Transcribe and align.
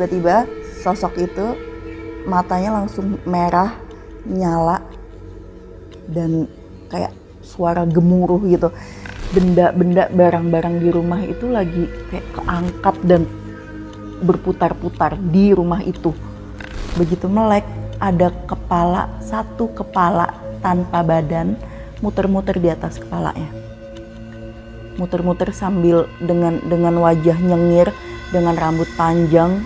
Tiba-tiba 0.00 0.48
sosok 0.80 1.12
itu 1.20 1.60
matanya 2.24 2.80
langsung 2.80 3.20
merah 3.28 3.76
nyala 4.24 4.80
dan 6.08 6.48
kayak 6.88 7.12
suara 7.44 7.84
gemuruh 7.84 8.40
gitu. 8.48 8.72
Benda-benda 9.36 10.08
barang-barang 10.08 10.80
di 10.80 10.88
rumah 10.88 11.20
itu 11.20 11.52
lagi 11.52 11.84
kayak 12.08 12.32
keangkat 12.32 12.96
dan 13.04 13.28
berputar-putar 14.24 15.20
di 15.20 15.52
rumah 15.52 15.84
itu. 15.84 16.16
Begitu 16.96 17.28
melek 17.28 17.68
ada 18.00 18.32
kepala 18.48 19.20
satu 19.20 19.68
kepala 19.76 20.32
tanpa 20.64 21.04
badan 21.04 21.60
muter-muter 22.00 22.56
di 22.56 22.72
atas 22.72 22.96
kepalanya. 22.96 23.52
Muter-muter 24.96 25.52
sambil 25.52 26.08
dengan 26.24 26.56
dengan 26.64 26.96
wajah 27.04 27.36
nyengir 27.36 27.92
dengan 28.32 28.56
rambut 28.56 28.88
panjang 28.96 29.60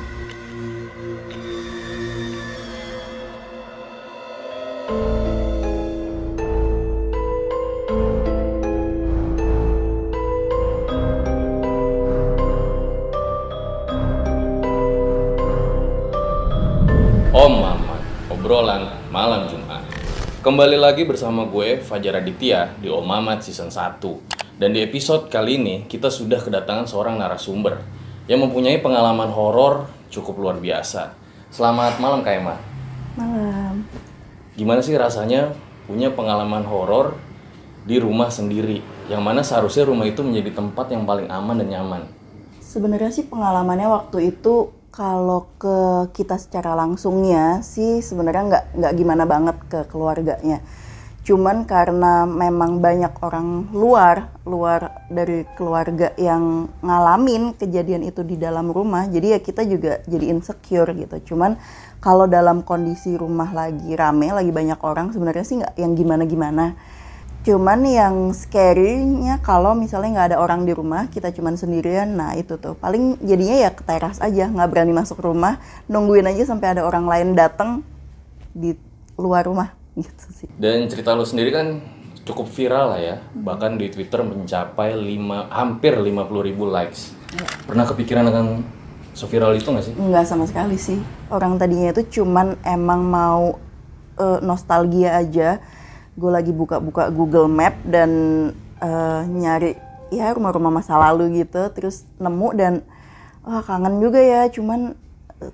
Kembali 20.55 20.79
lagi 20.79 21.03
bersama 21.03 21.51
gue 21.51 21.83
Fajar 21.83 22.23
Aditya 22.23 22.79
di 22.79 22.87
Om 22.87 23.03
Mamat 23.03 23.43
season 23.43 23.75
1. 23.75 23.99
Dan 24.55 24.71
di 24.71 24.87
episode 24.87 25.27
kali 25.27 25.59
ini 25.59 25.83
kita 25.91 26.07
sudah 26.15 26.39
kedatangan 26.39 26.87
seorang 26.87 27.19
narasumber 27.19 27.83
yang 28.31 28.39
mempunyai 28.39 28.79
pengalaman 28.79 29.35
horor 29.35 29.91
cukup 30.15 30.39
luar 30.39 30.63
biasa. 30.63 31.11
Selamat 31.51 31.99
malam 31.99 32.23
Kak 32.23 32.35
Emma. 32.39 32.55
malam 33.19 33.83
Gimana 34.55 34.79
sih 34.79 34.95
rasanya 34.95 35.51
punya 35.91 36.15
pengalaman 36.15 36.63
horor 36.71 37.19
di 37.83 37.99
rumah 37.99 38.31
sendiri? 38.31 38.79
Yang 39.11 39.23
mana 39.27 39.43
seharusnya 39.43 39.91
rumah 39.91 40.07
itu 40.07 40.23
menjadi 40.23 40.55
tempat 40.55 40.87
yang 40.87 41.03
paling 41.03 41.35
aman 41.35 41.67
dan 41.67 41.69
nyaman. 41.75 42.03
Sebenarnya 42.63 43.11
sih 43.11 43.27
pengalamannya 43.27 43.91
waktu 43.91 44.31
itu 44.31 44.71
kalau 44.95 45.51
ke 45.59 46.07
kita 46.15 46.39
secara 46.39 46.79
langsungnya 46.79 47.67
sih 47.67 47.99
sebenarnya 47.99 48.43
nggak 48.47 48.65
nggak 48.79 48.93
gimana 48.95 49.25
banget 49.27 49.57
ke 49.67 49.81
keluarganya. 49.91 50.63
Cuman 51.25 51.65
karena 51.67 52.29
memang 52.29 52.79
banyak 52.79 53.11
orang 53.25 53.75
luar 53.75 54.31
luar 54.47 55.03
dari 55.11 55.43
keluarga 55.59 56.15
yang 56.15 56.71
ngalamin 56.85 57.59
kejadian 57.59 58.07
itu 58.07 58.23
di 58.23 58.39
dalam 58.39 58.71
rumah, 58.71 59.11
jadi 59.11 59.35
ya 59.35 59.39
kita 59.43 59.67
juga 59.67 59.99
jadi 60.07 60.31
insecure 60.31 60.95
gitu. 60.95 61.35
Cuman 61.35 61.59
kalau 61.99 62.31
dalam 62.31 62.63
kondisi 62.63 63.17
rumah 63.17 63.51
lagi 63.51 63.97
rame, 63.97 64.31
lagi 64.31 64.53
banyak 64.53 64.79
orang, 64.85 65.11
sebenarnya 65.11 65.45
sih 65.49 65.57
nggak 65.59 65.75
yang 65.81 65.97
gimana-gimana. 65.97 66.77
Cuman 67.45 67.85
yang 67.85 68.33
scary-nya 68.33 69.37
kalau 69.45 69.77
misalnya 69.77 70.17
nggak 70.17 70.29
ada 70.33 70.39
orang 70.41 70.65
di 70.65 70.73
rumah, 70.73 71.13
kita 71.13 71.29
cuman 71.29 71.61
sendirian, 71.61 72.17
nah 72.17 72.33
itu 72.33 72.57
tuh 72.57 72.73
paling 72.73 73.21
jadinya 73.21 73.69
ya 73.69 73.71
ke 73.77 73.85
teras 73.85 74.17
aja, 74.25 74.49
nggak 74.49 74.69
berani 74.73 74.97
masuk 74.97 75.21
rumah, 75.21 75.61
nungguin 75.85 76.25
aja 76.25 76.49
sampai 76.49 76.73
ada 76.73 76.89
orang 76.89 77.05
lain 77.05 77.37
datang 77.37 77.85
di 78.57 78.73
luar 79.21 79.45
rumah 79.45 79.77
gitu 79.93 80.25
sih. 80.33 80.49
Dan 80.57 80.89
cerita 80.89 81.13
lu 81.13 81.29
sendiri 81.29 81.53
kan 81.53 81.85
cukup 82.25 82.49
viral 82.49 82.97
lah 82.97 83.01
ya. 83.05 83.17
Bahkan 83.37 83.77
di 83.77 83.93
Twitter 83.93 84.25
mencapai 84.25 84.97
lima, 84.97 85.45
hampir 85.53 85.95
50 86.01 86.49
ribu 86.49 86.65
likes. 86.65 87.13
Pernah 87.69 87.85
kepikiran 87.85 88.25
akan 88.25 88.47
seviral 89.13 89.53
itu 89.53 89.69
nggak 89.69 89.85
sih? 89.85 89.95
Nggak 89.95 90.25
sama 90.25 90.49
sekali 90.49 90.81
sih. 90.81 90.99
Orang 91.29 91.61
tadinya 91.61 91.93
itu 91.93 92.25
cuman 92.25 92.57
emang 92.65 93.05
mau 93.05 93.61
eh, 94.17 94.41
nostalgia 94.41 95.21
aja. 95.21 95.61
Gue 96.15 96.31
lagi 96.31 96.55
buka-buka 96.55 97.11
Google 97.11 97.51
Map 97.51 97.75
dan 97.87 98.11
eh, 98.79 99.23
nyari 99.27 99.75
ya 100.15 100.31
rumah-rumah 100.31 100.71
masa 100.71 100.95
lalu 100.99 101.43
gitu. 101.43 101.63
Terus 101.75 102.07
nemu 102.23 102.49
dan 102.55 102.73
wah 103.43 103.63
kangen 103.63 103.99
juga 103.99 104.23
ya. 104.23 104.47
Cuman 104.51 104.95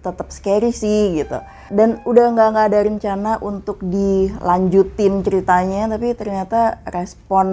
tetap 0.04 0.31
scary 0.31 0.70
sih 0.70 1.19
gitu. 1.19 1.41
Dan 1.72 2.04
udah 2.04 2.31
nggak 2.37 2.49
nggak 2.53 2.66
ada 2.70 2.81
rencana 2.84 3.32
untuk 3.41 3.81
dilanjutin 3.82 5.25
ceritanya. 5.25 5.97
Tapi 5.97 6.12
ternyata 6.12 6.84
respon 6.88 7.47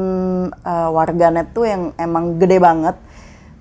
eh, 0.51 0.89
warganet 0.91 1.55
tuh 1.55 1.65
yang 1.65 1.81
emang 1.95 2.35
gede 2.37 2.59
banget 2.59 2.95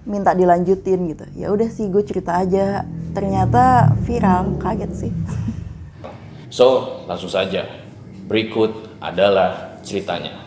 minta 0.07 0.31
dilanjutin 0.39 1.11
gitu 1.11 1.27
ya 1.35 1.51
udah 1.51 1.67
sih 1.67 1.91
gue 1.91 1.99
cerita 2.07 2.39
aja 2.39 2.87
ternyata 3.11 3.91
viral 4.07 4.55
kaget 4.63 4.93
sih 4.95 5.13
So, 6.51 7.03
langsung 7.05 7.29
saja. 7.29 7.67
Berikut 8.31 8.86
adalah 9.01 9.81
ceritanya. 9.83 10.45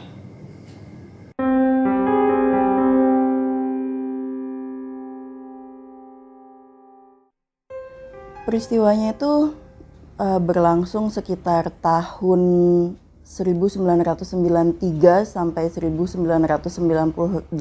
peristiwanya 8.49 9.13
itu 9.13 9.53
eh, 10.17 10.41
berlangsung 10.41 11.13
sekitar 11.13 11.69
tahun 11.85 12.41
1993 13.21 14.17
sampai 15.21 15.69
1998 15.69 17.53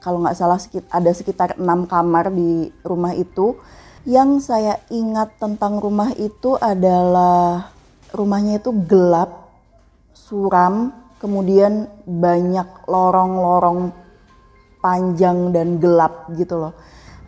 Kalau 0.00 0.22
nggak 0.22 0.38
salah 0.38 0.62
ada 0.94 1.10
sekitar 1.10 1.58
enam 1.58 1.84
kamar 1.84 2.30
di 2.30 2.70
rumah 2.86 3.12
itu. 3.12 3.58
Yang 4.06 4.46
saya 4.46 4.78
ingat 4.86 5.34
tentang 5.42 5.82
rumah 5.82 6.14
itu 6.14 6.54
adalah 6.54 7.74
rumahnya 8.14 8.62
itu 8.62 8.70
gelap, 8.86 9.50
suram, 10.14 10.94
kemudian 11.18 11.90
banyak 12.06 12.86
lorong-lorong 12.86 13.90
panjang 14.78 15.50
dan 15.50 15.82
gelap 15.82 16.30
gitu 16.38 16.54
loh. 16.54 16.78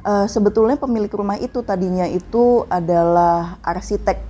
Eh, 0.06 0.30
sebetulnya 0.30 0.78
pemilik 0.78 1.10
rumah 1.10 1.34
itu 1.42 1.66
tadinya 1.66 2.06
itu 2.06 2.62
adalah 2.70 3.58
arsitek. 3.66 4.22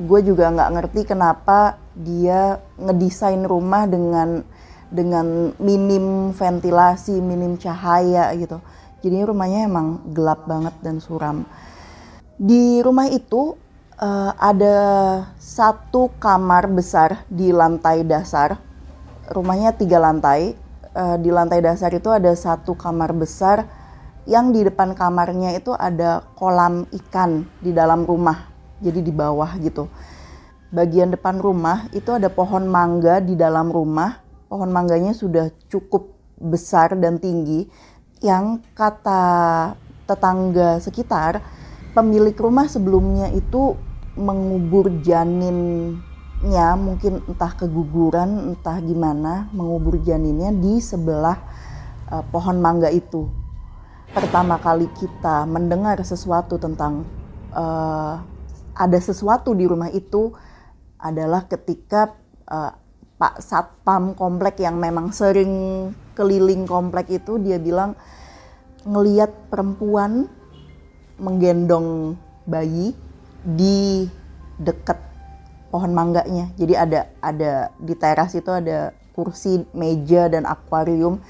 Gue 0.00 0.24
juga 0.24 0.48
nggak 0.48 0.72
ngerti 0.72 1.00
kenapa 1.04 1.76
dia 1.92 2.64
ngedesain 2.80 3.44
rumah 3.44 3.84
dengan 3.84 4.40
dengan 4.88 5.52
minim 5.60 6.32
ventilasi, 6.32 7.20
minim 7.20 7.60
cahaya 7.60 8.32
gitu. 8.40 8.56
Jadi 9.04 9.20
rumahnya 9.20 9.68
emang 9.68 10.00
gelap 10.16 10.48
banget 10.48 10.72
dan 10.80 10.96
suram. 10.96 11.44
Di 12.40 12.80
rumah 12.80 13.04
itu 13.12 13.52
uh, 14.00 14.32
ada 14.40 14.76
satu 15.36 16.08
kamar 16.16 16.72
besar 16.72 17.28
di 17.28 17.52
lantai 17.52 18.00
dasar. 18.00 18.56
Rumahnya 19.28 19.76
tiga 19.76 20.00
lantai. 20.00 20.56
Uh, 20.96 21.20
di 21.20 21.28
lantai 21.28 21.60
dasar 21.60 21.92
itu 21.92 22.08
ada 22.08 22.32
satu 22.32 22.72
kamar 22.80 23.12
besar 23.12 23.68
yang 24.24 24.56
di 24.56 24.64
depan 24.64 24.96
kamarnya 24.96 25.52
itu 25.52 25.76
ada 25.76 26.24
kolam 26.32 26.88
ikan 26.88 27.44
di 27.60 27.76
dalam 27.76 28.08
rumah. 28.08 28.48
Jadi 28.80 29.04
di 29.04 29.12
bawah 29.12 29.60
gitu. 29.60 29.92
Bagian 30.72 31.12
depan 31.12 31.44
rumah 31.44 31.92
itu 31.92 32.08
ada 32.08 32.32
pohon 32.32 32.64
mangga 32.64 33.20
di 33.20 33.36
dalam 33.36 33.68
rumah. 33.68 34.16
Pohon 34.48 34.72
mangganya 34.72 35.12
sudah 35.12 35.52
cukup 35.68 36.16
besar 36.40 36.96
dan 36.96 37.20
tinggi 37.20 37.68
yang 38.24 38.64
kata 38.72 39.76
tetangga 40.08 40.80
sekitar 40.80 41.59
pemilik 41.94 42.34
rumah 42.38 42.66
sebelumnya 42.70 43.30
itu 43.34 43.74
mengubur 44.18 44.90
janinnya 45.02 46.68
mungkin 46.74 47.22
entah 47.26 47.54
keguguran 47.54 48.54
entah 48.54 48.78
gimana 48.82 49.48
mengubur 49.54 49.98
janinnya 50.02 50.50
di 50.54 50.82
sebelah 50.82 51.38
uh, 52.10 52.24
pohon 52.28 52.58
mangga 52.58 52.90
itu. 52.90 53.30
Pertama 54.10 54.58
kali 54.58 54.90
kita 54.98 55.46
mendengar 55.46 56.02
sesuatu 56.02 56.58
tentang 56.58 57.06
uh, 57.54 58.18
ada 58.74 58.98
sesuatu 58.98 59.54
di 59.54 59.70
rumah 59.70 59.90
itu 59.94 60.34
adalah 60.98 61.46
ketika 61.46 62.18
uh, 62.50 62.74
Pak 63.20 63.44
Satpam 63.44 64.16
komplek 64.16 64.64
yang 64.64 64.80
memang 64.80 65.12
sering 65.12 65.52
keliling 66.16 66.64
komplek 66.64 67.12
itu 67.12 67.36
dia 67.38 67.60
bilang 67.60 67.94
ngeliat 68.88 69.52
perempuan 69.52 70.39
menggendong 71.20 72.16
bayi 72.48 72.96
di 73.44 74.08
dekat 74.56 74.98
pohon 75.70 75.92
mangganya. 75.94 76.50
Jadi 76.56 76.74
ada 76.74 77.00
ada 77.22 77.70
di 77.78 77.94
teras 77.94 78.34
itu 78.34 78.50
ada 78.50 78.96
kursi, 79.14 79.62
meja 79.76 80.26
dan 80.26 80.48
akuarium. 80.48 81.20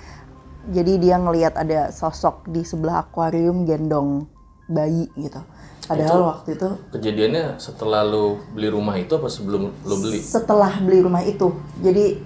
Jadi 0.71 1.03
dia 1.03 1.17
ngelihat 1.19 1.59
ada 1.59 1.91
sosok 1.91 2.47
di 2.49 2.63
sebelah 2.63 3.05
akuarium 3.05 3.67
gendong 3.67 4.25
bayi 4.71 5.11
gitu. 5.19 5.43
Padahal 5.91 6.07
itu, 6.07 6.21
waktu 6.23 6.49
itu 6.55 6.69
kejadiannya 6.95 7.45
setelah 7.59 8.07
lo 8.07 8.39
beli 8.55 8.71
rumah 8.71 8.95
itu 8.95 9.11
apa 9.19 9.27
sebelum 9.27 9.75
lo 9.83 9.95
beli? 9.99 10.23
Setelah 10.23 10.79
beli 10.79 11.03
rumah 11.03 11.27
itu. 11.27 11.51
Jadi 11.83 12.23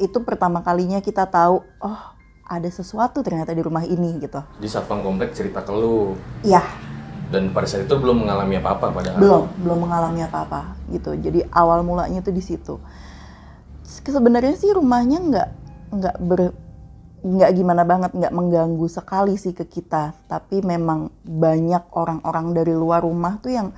itu 0.00 0.18
pertama 0.24 0.64
kalinya 0.64 1.04
kita 1.04 1.28
tahu 1.28 1.60
oh 1.60 2.15
ada 2.46 2.70
sesuatu 2.70 3.20
ternyata 3.26 3.50
di 3.50 3.62
rumah 3.62 3.82
ini 3.82 4.22
gitu. 4.22 4.38
Di 4.62 4.70
satpam 4.70 5.02
komplek 5.02 5.34
cerita 5.34 5.66
ke 5.66 5.74
lu. 5.74 6.14
Iya. 6.46 6.62
Dan 7.26 7.50
pada 7.50 7.66
saat 7.66 7.90
itu 7.90 7.94
belum 7.98 8.22
mengalami 8.22 8.62
apa-apa 8.62 8.94
pada 8.94 9.18
Belum, 9.18 9.50
belum 9.58 9.78
mengalami 9.82 10.22
apa-apa 10.22 10.78
gitu. 10.94 11.18
Jadi 11.18 11.42
awal 11.50 11.82
mulanya 11.82 12.22
itu 12.22 12.30
di 12.30 12.42
situ. 12.42 12.78
Sebenarnya 13.82 14.54
sih 14.54 14.70
rumahnya 14.70 15.18
nggak 15.18 15.48
nggak 15.90 16.16
ber 16.22 16.54
nggak 17.26 17.50
gimana 17.58 17.82
banget 17.82 18.14
nggak 18.14 18.30
mengganggu 18.30 18.86
sekali 18.86 19.34
sih 19.34 19.50
ke 19.50 19.66
kita 19.66 20.14
tapi 20.30 20.62
memang 20.62 21.10
banyak 21.26 21.90
orang-orang 21.90 22.54
dari 22.54 22.70
luar 22.70 23.02
rumah 23.02 23.42
tuh 23.42 23.50
yang 23.50 23.68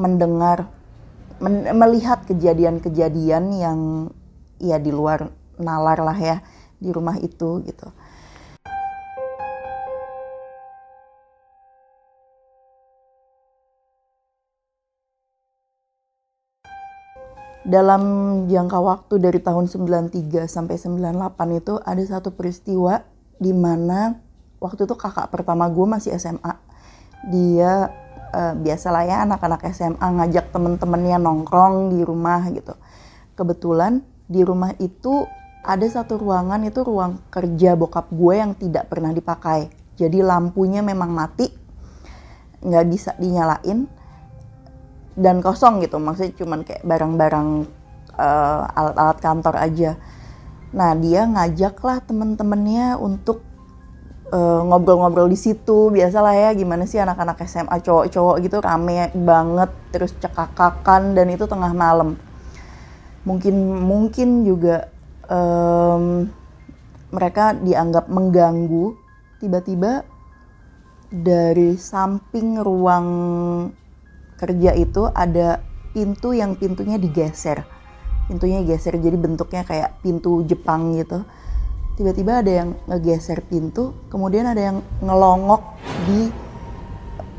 mendengar 0.00 0.64
men 1.36 1.68
melihat 1.76 2.24
kejadian-kejadian 2.24 3.52
yang 3.52 3.78
ya 4.56 4.80
di 4.80 4.88
luar 4.88 5.28
nalar 5.60 6.00
lah 6.00 6.16
ya 6.16 6.40
di 6.80 6.88
rumah 6.92 7.16
itu 7.20 7.64
gitu. 7.64 7.88
Dalam 17.66 18.02
jangka 18.46 18.78
waktu 18.78 19.18
dari 19.18 19.42
tahun 19.42 19.66
93 19.66 20.46
sampai 20.46 20.78
98 20.78 21.58
itu 21.58 21.74
ada 21.82 22.02
satu 22.06 22.30
peristiwa 22.30 23.02
di 23.42 23.50
mana 23.50 24.22
waktu 24.62 24.86
itu 24.86 24.94
kakak 24.94 25.34
pertama 25.34 25.66
gue 25.66 25.82
masih 25.82 26.14
SMA. 26.14 26.54
Dia 27.26 27.90
uh, 28.30 28.54
biasalah 28.54 29.02
ya 29.10 29.16
anak-anak 29.26 29.66
SMA 29.74 29.98
ngajak 29.98 30.54
temen-temennya 30.54 31.18
nongkrong 31.18 31.90
di 31.90 32.06
rumah 32.06 32.46
gitu. 32.54 32.78
Kebetulan 33.34 33.98
di 34.30 34.46
rumah 34.46 34.70
itu 34.78 35.26
ada 35.66 35.86
satu 35.90 36.22
ruangan 36.22 36.62
itu 36.62 36.86
ruang 36.86 37.18
kerja 37.34 37.74
bokap 37.74 38.14
gue 38.14 38.34
yang 38.38 38.54
tidak 38.54 38.86
pernah 38.86 39.10
dipakai. 39.10 39.74
Jadi 39.98 40.22
lampunya 40.22 40.86
memang 40.86 41.10
mati, 41.10 41.50
nggak 42.62 42.86
bisa 42.86 43.10
dinyalain 43.18 43.90
dan 45.16 45.40
kosong 45.40 45.80
gitu. 45.82 45.96
Maksudnya 45.96 46.36
cuman 46.36 46.60
kayak 46.62 46.84
barang-barang 46.84 47.48
uh, 48.14 48.62
alat-alat 48.76 49.18
kantor 49.18 49.54
aja. 49.56 49.90
Nah 50.76 50.92
dia 50.94 51.24
ngajak 51.24 51.80
lah 51.80 51.98
temen-temennya 52.04 53.00
untuk 53.00 53.40
eh, 54.28 54.60
ngobrol-ngobrol 54.66 55.30
di 55.30 55.38
situ 55.38 55.94
biasalah 55.94 56.34
ya 56.34 56.50
gimana 56.52 56.84
sih 56.84 56.98
anak-anak 57.00 57.38
SMA 57.46 57.80
cowok-cowok 57.80 58.36
gitu 58.44 58.58
rame 58.60 59.08
banget 59.14 59.70
terus 59.94 60.12
cekakakan 60.18 61.14
dan 61.14 61.30
itu 61.32 61.46
tengah 61.46 61.70
malam 61.72 62.18
mungkin 63.22 63.54
mungkin 63.86 64.46
juga 64.46 64.90
um, 65.30 66.30
mereka 67.10 67.54
dianggap 67.58 68.06
mengganggu 68.06 68.94
tiba-tiba 69.42 70.06
dari 71.10 71.78
samping 71.78 72.58
ruang 72.58 73.08
kerja 74.36 74.76
itu 74.76 75.08
ada 75.12 75.60
pintu 75.96 76.36
yang 76.36 76.56
pintunya 76.56 77.00
digeser. 77.00 77.64
Pintunya 78.28 78.60
geser 78.64 79.00
jadi 79.00 79.16
bentuknya 79.16 79.64
kayak 79.64 80.00
pintu 80.04 80.44
Jepang 80.44 80.92
gitu. 80.96 81.24
Tiba-tiba 81.96 82.44
ada 82.44 82.52
yang 82.52 82.76
ngegeser 82.84 83.40
pintu 83.48 83.96
kemudian 84.12 84.44
ada 84.44 84.60
yang 84.60 84.78
ngelongok 85.00 85.62
di 86.04 86.28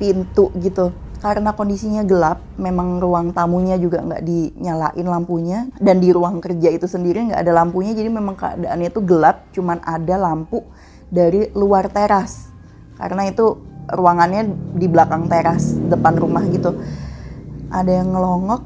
pintu 0.01 0.49
gitu. 0.57 0.93
Karena 1.17 1.57
kondisinya 1.57 2.05
gelap, 2.05 2.45
memang 2.61 3.01
ruang 3.01 3.33
tamunya 3.33 3.73
juga 3.81 4.05
nggak 4.05 4.21
dinyalain 4.21 5.07
lampunya. 5.09 5.65
Dan 5.81 5.97
di 5.97 6.13
ruang 6.13 6.37
kerja 6.37 6.69
itu 6.69 6.85
sendiri 6.85 7.33
nggak 7.33 7.41
ada 7.41 7.53
lampunya, 7.57 7.97
jadi 7.97 8.09
memang 8.13 8.37
keadaannya 8.37 8.93
itu 8.93 9.01
gelap, 9.01 9.49
cuman 9.49 9.81
ada 9.81 10.13
lampu 10.13 10.61
dari 11.09 11.49
luar 11.57 11.89
teras. 11.89 12.53
Karena 13.01 13.25
itu 13.25 13.57
ruangannya 13.87 14.75
di 14.75 14.87
belakang 14.91 15.31
teras 15.31 15.79
depan 15.87 16.19
rumah 16.19 16.43
gitu. 16.51 16.75
Ada 17.71 18.03
yang 18.03 18.15
ngelongok, 18.15 18.63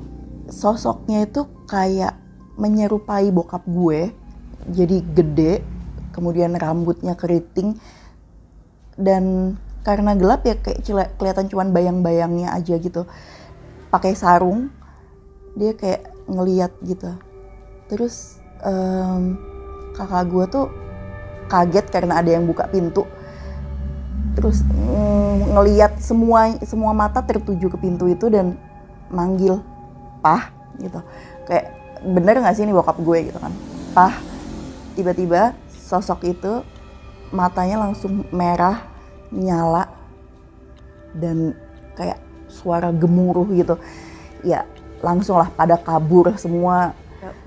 sosoknya 0.50 1.26
itu 1.26 1.46
kayak 1.70 2.18
menyerupai 2.58 3.30
bokap 3.34 3.66
gue, 3.66 4.14
jadi 4.70 4.98
gede, 5.02 5.54
kemudian 6.14 6.54
rambutnya 6.54 7.18
keriting 7.18 7.78
dan 9.00 9.56
karena 9.82 10.14
gelap 10.14 10.46
ya 10.46 10.54
kayak 10.62 11.18
kelihatan 11.18 11.50
cuman 11.50 11.74
bayang-bayangnya 11.74 12.54
aja 12.54 12.78
gitu. 12.78 13.10
Pakai 13.90 14.14
sarung 14.14 14.70
dia 15.58 15.74
kayak 15.74 16.14
ngeliat 16.30 16.72
gitu. 16.86 17.10
Terus 17.90 18.38
um, 18.62 19.36
kakak 19.98 20.30
gue 20.30 20.46
tuh 20.48 20.68
kaget 21.50 21.86
karena 21.90 22.22
ada 22.22 22.30
yang 22.32 22.46
buka 22.48 22.70
pintu 22.70 23.04
terus 24.36 24.64
mm, 24.64 25.52
ngeliat 25.56 26.00
semua 26.00 26.56
semua 26.64 26.92
mata 26.96 27.20
tertuju 27.20 27.68
ke 27.68 27.78
pintu 27.78 28.08
itu 28.08 28.32
dan 28.32 28.56
manggil 29.12 29.60
pah 30.24 30.50
gitu. 30.80 31.00
Kayak 31.46 31.76
bener 32.02 32.40
nggak 32.42 32.56
sih 32.56 32.64
ini 32.64 32.74
bokap 32.74 32.98
gue? 33.02 33.32
gitu 33.32 33.40
kan. 33.40 33.54
Pah 33.92 34.16
tiba-tiba 34.96 35.56
sosok 35.70 36.24
itu 36.28 36.64
matanya 37.32 37.84
langsung 37.84 38.28
merah 38.32 38.88
nyala 39.32 39.88
dan 41.16 41.56
kayak 41.96 42.20
suara 42.48 42.92
gemuruh 42.96 43.48
gitu. 43.52 43.76
Ya 44.44 44.64
langsung 45.04 45.42
lah 45.42 45.50
pada 45.52 45.76
kabur 45.76 46.32
semua 46.38 46.96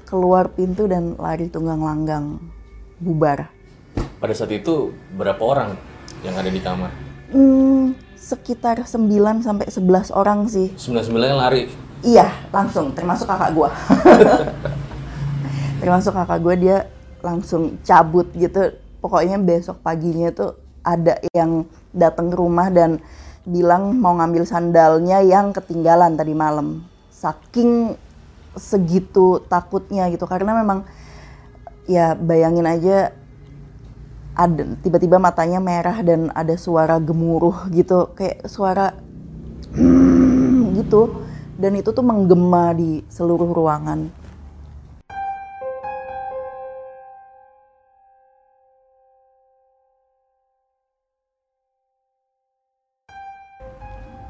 keluar 0.05 0.53
pintu 0.53 0.87
dan 0.87 1.17
lari 1.17 1.49
tunggang 1.49 1.81
langgang 1.81 2.39
bubar. 3.01 3.51
Pada 4.21 4.35
saat 4.37 4.53
itu 4.53 4.95
berapa 5.17 5.41
orang 5.43 5.94
yang 6.25 6.35
ada 6.41 6.49
di 6.49 6.61
kamar? 6.65 6.91
Hmm, 7.29 7.93
sekitar 8.17 8.81
9 8.89 9.45
sampai 9.45 9.69
11 9.69 10.09
orang 10.17 10.49
sih. 10.49 10.73
9 10.81 11.05
yang 11.13 11.39
lari? 11.39 11.69
Iya 12.01 12.33
langsung. 12.49 12.97
Termasuk 12.97 13.29
kakak 13.29 13.53
gua. 13.53 13.71
Termasuk 15.85 16.17
kakak 16.17 16.41
gua 16.41 16.55
dia 16.57 16.77
langsung 17.21 17.77
cabut 17.85 18.29
gitu. 18.33 18.73
Pokoknya 19.05 19.37
besok 19.37 19.85
paginya 19.85 20.33
tuh 20.33 20.57
ada 20.81 21.21
yang 21.37 21.69
datang 21.93 22.33
ke 22.33 22.37
rumah 22.41 22.73
dan 22.73 23.01
bilang 23.45 23.93
mau 24.01 24.17
ngambil 24.17 24.49
sandalnya 24.49 25.21
yang 25.21 25.53
ketinggalan 25.53 26.17
tadi 26.17 26.33
malam. 26.33 26.89
Saking 27.13 27.97
segitu 28.57 29.45
takutnya 29.49 30.09
gitu. 30.09 30.25
Karena 30.25 30.57
memang 30.57 30.89
ya 31.85 32.17
bayangin 32.17 32.65
aja 32.65 33.13
ada 34.35 34.67
tiba-tiba 34.83 35.23
matanya 35.23 35.63
merah 35.63 36.03
dan 36.03 36.35
ada 36.35 36.59
suara 36.59 36.99
gemuruh 36.99 37.71
gitu 37.71 38.11
kayak 38.19 38.51
suara 38.51 38.91
gitu. 40.79 41.23
Dan 41.55 41.79
itu 41.79 41.95
tuh 41.95 42.03
menggema 42.03 42.75
di 42.75 43.07
seluruh 43.07 43.55
ruangan. 43.55 44.11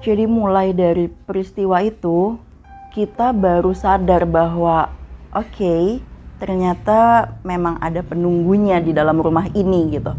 Jadi 0.05 0.29
mulai 0.29 0.77
dari 0.77 1.09
peristiwa 1.09 1.81
itu 1.81 2.37
kita 2.93 3.33
baru 3.33 3.73
sadar 3.73 4.29
bahwa 4.29 4.93
oke 5.33 5.49
okay, 5.49 6.05
ternyata 6.39 7.31
memang 7.47 7.79
ada 7.79 8.03
penunggunya 8.03 8.83
di 8.83 8.91
dalam 8.91 9.21
rumah 9.21 9.47
ini 9.53 9.95
gitu. 9.95 10.13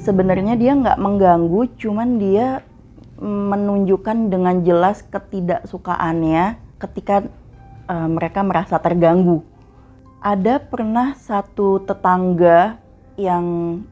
Sebenarnya 0.00 0.56
dia 0.56 0.72
nggak 0.74 0.98
mengganggu, 0.98 1.76
cuman 1.76 2.16
dia 2.16 2.64
menunjukkan 3.20 4.32
dengan 4.32 4.64
jelas 4.64 5.04
ketidaksukaannya 5.12 6.56
ketika 6.80 7.28
uh, 7.84 8.08
mereka 8.08 8.40
merasa 8.40 8.80
terganggu. 8.80 9.44
Ada 10.24 10.60
pernah 10.60 11.16
satu 11.16 11.84
tetangga 11.84 12.80
yang 13.20 13.44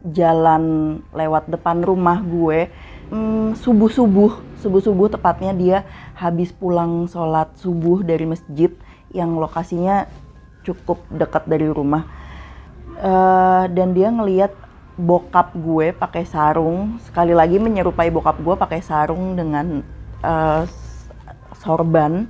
jalan 0.08 0.96
lewat 1.12 1.52
depan 1.52 1.84
rumah 1.84 2.24
gue 2.24 2.72
hmm, 3.12 3.60
subuh-subuh 3.60 4.60
subuh-subuh 4.64 5.12
tepatnya 5.12 5.52
dia 5.52 5.78
habis 6.16 6.48
pulang 6.48 7.04
sholat 7.04 7.52
subuh 7.60 8.00
dari 8.00 8.24
masjid 8.24 8.72
yang 9.12 9.36
lokasinya 9.36 10.08
cukup 10.68 11.00
dekat 11.08 11.48
dari 11.48 11.64
rumah. 11.72 12.04
Uh, 12.98 13.64
dan 13.72 13.96
dia 13.96 14.12
ngeliat 14.12 14.52
bokap 14.98 15.54
gue 15.54 15.94
pakai 15.94 16.26
sarung. 16.26 17.00
Sekali 17.06 17.32
lagi 17.32 17.56
menyerupai 17.56 18.10
bokap 18.10 18.42
gue 18.42 18.54
pakai 18.58 18.82
sarung 18.84 19.38
dengan 19.38 19.80
uh, 20.20 20.68
sorban. 21.56 22.28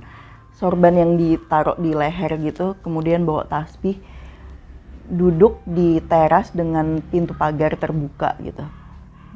Sorban 0.55 0.93
yang 0.95 1.15
ditaruh 1.15 1.79
di 1.79 1.95
leher 1.95 2.35
gitu 2.39 2.79
kemudian 2.85 3.25
bawa 3.25 3.49
tasbih. 3.49 3.97
Duduk 5.09 5.65
di 5.65 5.97
teras 6.05 6.53
dengan 6.53 7.01
pintu 7.01 7.33
pagar 7.33 7.73
terbuka 7.73 8.37
gitu. 8.45 8.61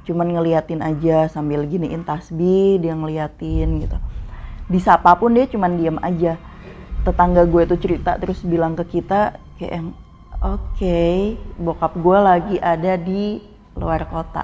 Cuman 0.05 0.35
ngeliatin 0.35 0.83
aja 0.85 1.31
sambil 1.31 1.65
giniin 1.65 2.05
tasbih 2.05 2.77
dia 2.77 2.93
ngeliatin 2.93 3.81
gitu. 3.81 3.97
Disapa 4.69 5.17
pun 5.17 5.33
dia 5.33 5.49
cuman 5.49 5.79
diem 5.79 5.97
aja 5.97 6.37
tetangga 7.03 7.43
gue 7.43 7.67
tuh 7.67 7.79
cerita 7.79 8.15
terus 8.15 8.39
bilang 8.47 8.79
ke 8.79 8.99
kita 8.99 9.35
kayak 9.59 9.91
oke 10.39 10.59
okay, 10.75 11.35
bokap 11.59 11.99
gue 11.99 12.17
lagi 12.19 12.55
ada 12.59 12.95
di 12.95 13.43
luar 13.75 14.07
kota. 14.07 14.43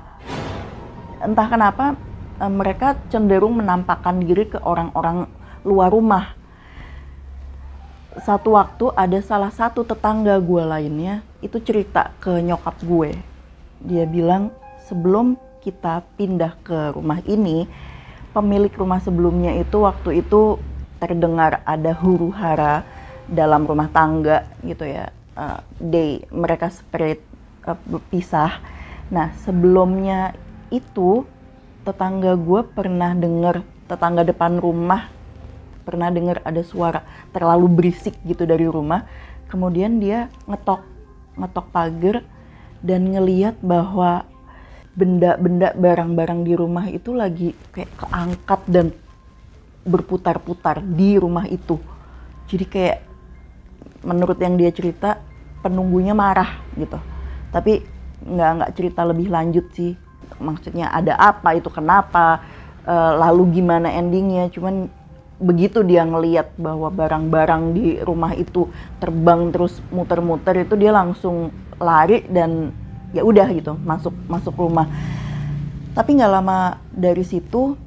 Entah 1.24 1.48
kenapa 1.48 1.96
eh, 2.40 2.52
mereka 2.52 3.00
cenderung 3.08 3.60
menampakkan 3.60 4.20
diri 4.24 4.48
ke 4.48 4.60
orang-orang 4.60 5.28
luar 5.64 5.92
rumah. 5.92 6.36
Satu 8.20 8.58
waktu 8.58 8.92
ada 8.98 9.20
salah 9.24 9.54
satu 9.54 9.86
tetangga 9.88 10.36
gue 10.44 10.64
lainnya 10.66 11.24
itu 11.40 11.62
cerita 11.64 12.12
ke 12.20 12.44
nyokap 12.44 12.76
gue. 12.84 13.16
Dia 13.80 14.04
bilang 14.04 14.52
sebelum 14.90 15.40
kita 15.64 16.04
pindah 16.20 16.58
ke 16.66 16.96
rumah 16.96 17.24
ini, 17.24 17.70
pemilik 18.36 18.72
rumah 18.76 19.00
sebelumnya 19.00 19.56
itu 19.56 19.84
waktu 19.84 20.24
itu 20.26 20.60
terdengar 21.00 21.64
ada 21.64 21.96
huru 21.96 22.30
hara 22.36 22.84
dalam 23.26 23.66
rumah 23.66 23.88
tangga 23.90 24.46
gitu 24.62 24.86
ya. 24.86 25.10
Uh, 25.40 25.64
day 25.80 26.22
mereka 26.30 26.68
separate 26.70 27.24
uh, 27.64 27.80
pisah. 28.12 28.60
Nah 29.10 29.32
sebelumnya 29.42 30.36
itu 30.70 31.24
tetangga 31.88 32.36
gue 32.36 32.62
pernah 32.76 33.16
dengar 33.16 33.64
tetangga 33.90 34.22
depan 34.22 34.62
rumah 34.62 35.10
pernah 35.90 36.14
dengar 36.14 36.46
ada 36.46 36.62
suara 36.62 37.02
terlalu 37.34 37.66
berisik 37.66 38.14
gitu 38.22 38.46
dari 38.46 38.70
rumah. 38.70 39.10
Kemudian 39.50 39.98
dia 39.98 40.30
ngetok 40.46 40.86
ngetok 41.34 41.68
pagar 41.74 42.22
dan 42.86 43.10
ngeliat 43.10 43.58
bahwa 43.66 44.30
benda-benda 44.94 45.74
barang-barang 45.74 46.46
di 46.46 46.54
rumah 46.54 46.86
itu 46.92 47.18
lagi 47.18 47.58
kayak 47.74 47.90
keangkat 47.98 48.62
dan 48.70 48.88
berputar-putar 49.84 50.84
di 50.84 51.16
rumah 51.16 51.48
itu. 51.48 51.80
Jadi 52.50 52.66
kayak 52.66 53.00
menurut 54.04 54.40
yang 54.40 54.56
dia 54.56 54.72
cerita 54.72 55.20
penunggunya 55.60 56.16
marah 56.16 56.64
gitu. 56.76 57.00
Tapi 57.52 57.84
nggak 58.24 58.52
nggak 58.60 58.72
cerita 58.76 59.02
lebih 59.08 59.32
lanjut 59.32 59.66
sih. 59.76 59.94
Maksudnya 60.40 60.92
ada 60.92 61.16
apa 61.20 61.56
itu 61.56 61.68
kenapa 61.68 62.44
e, 62.84 62.96
lalu 62.96 63.60
gimana 63.60 63.92
endingnya. 63.92 64.48
Cuman 64.52 64.88
begitu 65.40 65.88
dia 65.88 66.04
ngeliat 66.04 66.52
bahwa 66.60 66.92
barang-barang 66.92 67.64
di 67.72 67.88
rumah 68.04 68.36
itu 68.36 68.68
terbang 69.00 69.56
terus 69.56 69.80
muter-muter 69.88 70.68
itu 70.68 70.76
dia 70.76 70.92
langsung 70.92 71.56
lari 71.80 72.28
dan 72.28 72.76
ya 73.16 73.24
udah 73.24 73.48
gitu 73.56 73.74
masuk 73.88 74.12
masuk 74.28 74.52
rumah 74.60 74.86
tapi 75.96 76.20
nggak 76.20 76.28
lama 76.32 76.78
dari 76.92 77.24
situ 77.24 77.80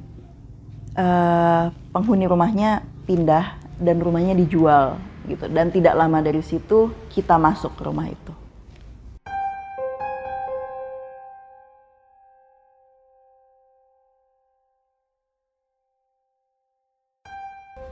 uh, 0.97 1.73
penghuni 1.93 2.25
rumahnya 2.25 2.85
pindah 3.05 3.57
dan 3.81 3.97
rumahnya 3.99 4.37
dijual 4.37 4.97
gitu. 5.29 5.45
Dan 5.49 5.69
tidak 5.73 5.97
lama 5.97 6.19
dari 6.21 6.41
situ 6.41 6.93
kita 7.13 7.37
masuk 7.37 7.73
ke 7.77 7.83
rumah 7.85 8.07
itu. 8.09 8.33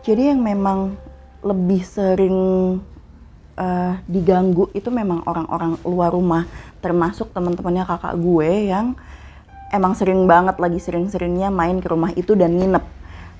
Jadi 0.02 0.34
yang 0.34 0.42
memang 0.42 0.98
lebih 1.46 1.86
sering 1.86 2.38
uh, 3.54 3.94
diganggu 4.10 4.70
itu 4.74 4.90
memang 4.90 5.22
orang-orang 5.30 5.78
luar 5.86 6.10
rumah 6.10 6.50
termasuk 6.82 7.30
teman-temannya 7.30 7.86
kakak 7.86 8.18
gue 8.18 8.74
yang 8.74 8.98
emang 9.72 9.96
sering 9.96 10.28
banget 10.28 10.60
lagi 10.60 10.78
sering-seringnya 10.78 11.50
main 11.50 11.80
ke 11.80 11.88
rumah 11.88 12.12
itu 12.14 12.36
dan 12.36 12.60
nginep. 12.60 12.84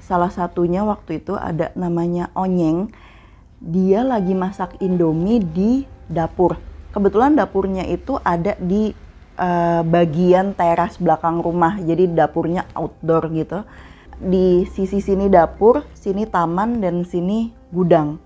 Salah 0.02 0.32
satunya 0.32 0.82
waktu 0.82 1.22
itu 1.22 1.38
ada 1.38 1.70
namanya 1.78 2.32
Onyeng. 2.34 2.90
Dia 3.62 4.02
lagi 4.02 4.34
masak 4.34 4.82
Indomie 4.82 5.44
di 5.44 5.86
dapur. 6.10 6.58
Kebetulan 6.92 7.38
dapurnya 7.38 7.86
itu 7.86 8.18
ada 8.20 8.58
di 8.58 8.92
uh, 9.38 9.86
bagian 9.86 10.58
teras 10.58 10.98
belakang 10.98 11.40
rumah. 11.40 11.78
Jadi 11.78 12.10
dapurnya 12.10 12.66
outdoor 12.74 13.30
gitu. 13.32 13.62
Di 14.18 14.66
sisi 14.74 15.00
sini 15.00 15.30
dapur, 15.30 15.86
sini 15.94 16.26
taman 16.26 16.82
dan 16.82 17.06
sini 17.06 17.54
gudang. 17.70 18.18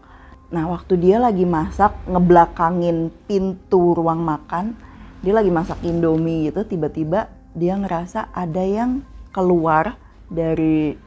Nah, 0.50 0.72
waktu 0.72 0.96
dia 0.96 1.20
lagi 1.20 1.44
masak 1.44 1.92
ngebelakangin 2.08 3.12
pintu 3.28 3.92
ruang 3.98 4.24
makan, 4.24 4.78
dia 5.26 5.34
lagi 5.36 5.50
masak 5.50 5.82
indomie 5.82 6.48
gitu 6.48 6.64
tiba-tiba 6.64 7.35
dia 7.56 7.80
ngerasa 7.80 8.36
ada 8.36 8.62
yang 8.62 9.02
keluar 9.32 9.96
dari 10.28 11.00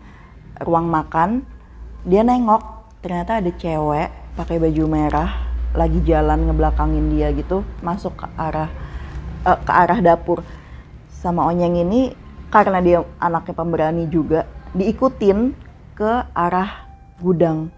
ruang 0.65 0.89
makan 0.89 1.45
dia 2.09 2.25
nengok 2.25 2.89
ternyata 3.05 3.39
ada 3.39 3.53
cewek 3.53 4.09
pakai 4.35 4.57
baju 4.57 4.85
merah 4.89 5.31
lagi 5.77 6.01
jalan 6.03 6.49
ngebelakangin 6.49 7.13
dia 7.13 7.29
gitu 7.37 7.61
masuk 7.85 8.25
ke 8.25 8.27
arah 8.41 8.73
uh, 9.45 9.59
ke 9.61 9.73
arah 9.73 9.99
dapur. 10.01 10.41
Sama 11.13 11.45
onyeng 11.51 11.77
ini 11.77 12.15
karena 12.49 12.79
dia 12.81 12.99
anaknya 13.21 13.55
pemberani 13.55 14.05
juga 14.09 14.49
diikutin 14.73 15.53
ke 15.99 16.11
arah 16.33 16.89
gudang. 17.21 17.69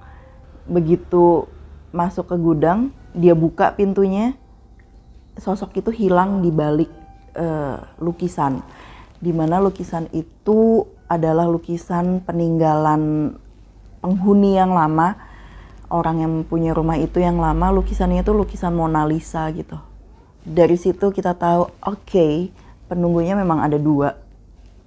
Begitu 0.71 1.49
masuk 1.91 2.31
ke 2.31 2.37
gudang 2.39 2.95
dia 3.17 3.35
buka 3.35 3.75
pintunya 3.75 4.39
sosok 5.35 5.83
itu 5.83 5.91
hilang 5.91 6.45
di 6.45 6.55
balik 6.55 7.00
uh, 7.37 7.76
lukisan 8.00 8.62
di 9.20 9.37
mana 9.37 9.60
lukisan 9.60 10.08
itu 10.16 10.88
adalah 11.04 11.44
lukisan 11.44 12.25
peninggalan 12.25 13.34
penghuni 14.00 14.56
yang 14.56 14.72
lama 14.72 15.18
orang 15.92 16.25
yang 16.25 16.32
punya 16.46 16.72
rumah 16.72 16.96
itu 16.96 17.20
yang 17.20 17.37
lama 17.37 17.68
lukisannya 17.75 18.25
itu 18.25 18.32
lukisan 18.32 18.72
Mona 18.72 19.04
Lisa 19.04 19.50
gitu. 19.52 19.76
Dari 20.40 20.78
situ 20.80 21.12
kita 21.12 21.37
tahu 21.37 21.68
oke 21.68 22.00
okay, 22.08 22.49
penunggunya 22.88 23.37
memang 23.37 23.60
ada 23.60 23.76
dua 23.76 24.16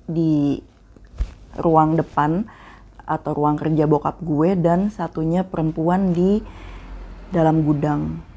di 0.10 0.58
ruang 1.60 1.94
depan 1.94 2.50
atau 3.04 3.32
ruang 3.36 3.60
kerja 3.60 3.86
bokap 3.86 4.18
gue 4.24 4.58
dan 4.58 4.90
satunya 4.90 5.46
perempuan 5.46 6.16
di 6.16 6.42
dalam 7.30 7.62
gudang 7.62 8.33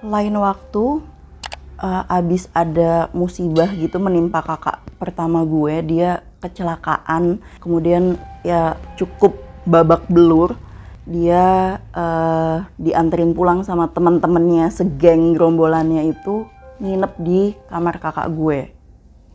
lain 0.00 0.34
waktu 0.40 1.04
uh, 1.80 2.02
abis 2.08 2.48
ada 2.52 3.08
musibah 3.12 3.68
gitu 3.72 4.00
menimpa 4.00 4.44
kakak 4.44 4.80
pertama 5.00 5.44
gue 5.44 5.74
dia 5.84 6.10
kecelakaan 6.40 7.40
kemudian 7.60 8.16
ya 8.44 8.76
cukup 8.96 9.36
babak 9.68 10.04
belur 10.08 10.56
dia 11.08 11.76
uh, 11.96 12.64
dianterin 12.76 13.32
pulang 13.32 13.64
sama 13.64 13.88
teman-temannya 13.90 14.68
segeng 14.72 15.36
gerombolannya 15.36 16.12
itu 16.12 16.44
nginep 16.80 17.12
di 17.20 17.40
kamar 17.68 18.00
kakak 18.00 18.28
gue 18.32 18.72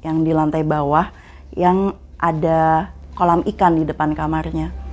yang 0.06 0.22
di 0.22 0.32
lantai 0.34 0.62
bawah 0.62 1.10
yang 1.58 1.98
ada 2.22 2.94
kolam 3.18 3.42
ikan 3.48 3.80
di 3.80 3.84
depan 3.88 4.14
kamarnya. 4.14 4.85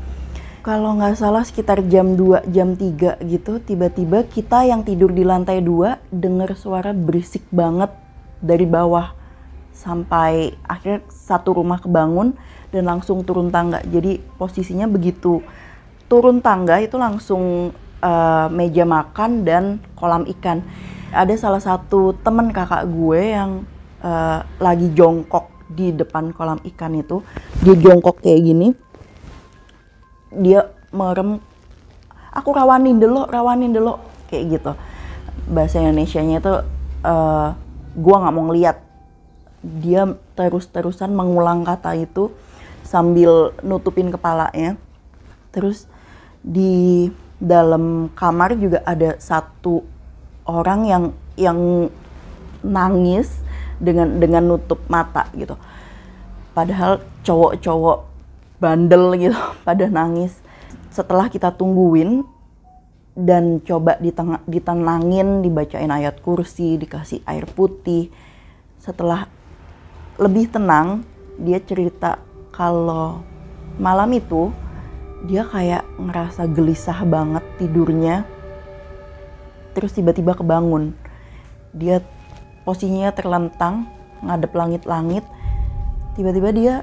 Kalau 0.63 0.95
nggak 0.95 1.19
salah 1.19 1.43
sekitar 1.43 1.83
jam 1.91 2.15
2, 2.15 2.47
jam 2.55 2.79
3 2.79 3.19
gitu, 3.27 3.59
tiba-tiba 3.59 4.23
kita 4.23 4.63
yang 4.63 4.87
tidur 4.87 5.11
di 5.11 5.27
lantai 5.27 5.59
2 5.59 6.15
dengar 6.15 6.55
suara 6.55 6.95
berisik 6.95 7.43
banget 7.51 7.91
dari 8.39 8.63
bawah. 8.63 9.11
Sampai 9.75 10.55
akhirnya 10.63 11.03
satu 11.11 11.59
rumah 11.59 11.83
kebangun 11.83 12.39
dan 12.71 12.87
langsung 12.87 13.27
turun 13.27 13.51
tangga. 13.51 13.83
Jadi 13.83 14.23
posisinya 14.39 14.87
begitu 14.87 15.43
turun 16.07 16.39
tangga 16.39 16.79
itu 16.79 16.95
langsung 16.95 17.75
uh, 17.99 18.47
meja 18.47 18.87
makan 18.87 19.43
dan 19.43 19.83
kolam 19.99 20.31
ikan. 20.39 20.63
Ada 21.11 21.43
salah 21.43 21.59
satu 21.59 22.15
temen 22.23 22.55
kakak 22.55 22.87
gue 22.87 23.35
yang 23.35 23.67
uh, 23.99 24.47
lagi 24.63 24.95
jongkok 24.95 25.51
di 25.67 25.91
depan 25.91 26.31
kolam 26.31 26.63
ikan 26.71 26.95
itu. 26.95 27.19
Dia 27.67 27.75
jongkok 27.75 28.23
kayak 28.23 28.47
gini 28.47 28.82
dia 30.39 30.73
merem 30.93 31.41
aku 32.33 32.51
rawanin 32.57 32.97
dulu 32.97 33.29
rawanin 33.29 33.73
dulu 33.73 34.01
kayak 34.33 34.61
gitu. 34.61 34.73
Bahasa 35.49 35.81
Indonesia-nya 35.81 36.41
itu 36.41 36.55
uh, 37.05 37.49
gua 37.97 38.17
nggak 38.25 38.35
mau 38.35 38.45
ngeliat. 38.49 38.77
Dia 39.63 40.11
terus-terusan 40.35 41.15
mengulang 41.15 41.63
kata 41.63 41.95
itu 41.95 42.33
sambil 42.83 43.55
nutupin 43.63 44.11
kepalanya. 44.11 44.81
Terus 45.53 45.87
di 46.43 47.09
dalam 47.39 48.11
kamar 48.15 48.55
juga 48.59 48.83
ada 48.87 49.19
satu 49.19 49.83
orang 50.47 50.81
yang 50.87 51.05
yang 51.39 51.59
nangis 52.63 53.43
dengan 53.83 54.19
dengan 54.19 54.47
nutup 54.47 54.79
mata 54.87 55.27
gitu. 55.35 55.59
Padahal 56.53 57.03
cowok-cowok 57.25 58.12
bandel 58.63 59.19
gitu 59.19 59.41
pada 59.67 59.91
nangis. 59.91 60.39
Setelah 60.95 61.27
kita 61.27 61.51
tungguin 61.51 62.23
dan 63.13 63.61
coba 63.61 63.99
ditenangin 64.49 65.45
dibacain 65.45 65.91
ayat 65.91 66.23
kursi 66.25 66.81
dikasih 66.81 67.21
air 67.29 67.45
putih 67.45 68.09
setelah 68.81 69.29
lebih 70.17 70.49
tenang 70.49 71.05
dia 71.37 71.61
cerita 71.61 72.17
kalau 72.57 73.21
malam 73.77 74.09
itu 74.17 74.49
dia 75.29 75.45
kayak 75.45 75.85
ngerasa 76.01 76.49
gelisah 76.49 77.05
banget 77.05 77.45
tidurnya 77.61 78.25
terus 79.73 79.97
tiba-tiba 79.97 80.37
kebangun. 80.37 80.93
Dia 81.73 82.05
posisinya 82.63 83.11
terlentang 83.17 83.89
ngadep 84.21 84.53
langit-langit. 84.53 85.25
Tiba-tiba 86.13 86.51
dia 86.53 86.75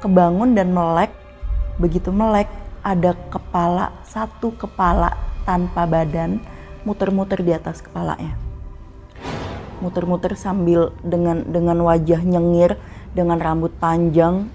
kebangun 0.00 0.56
dan 0.56 0.72
melek. 0.72 1.12
Begitu 1.76 2.10
melek, 2.10 2.48
ada 2.80 3.12
kepala, 3.28 3.92
satu 4.08 4.56
kepala 4.56 5.16
tanpa 5.44 5.84
badan 5.84 6.40
muter-muter 6.84 7.44
di 7.44 7.52
atas 7.52 7.84
kepalanya. 7.84 8.36
Muter-muter 9.80 10.36
sambil 10.36 10.92
dengan 11.00 11.44
dengan 11.48 11.76
wajah 11.84 12.20
nyengir, 12.20 12.76
dengan 13.12 13.40
rambut 13.40 13.72
panjang, 13.76 14.48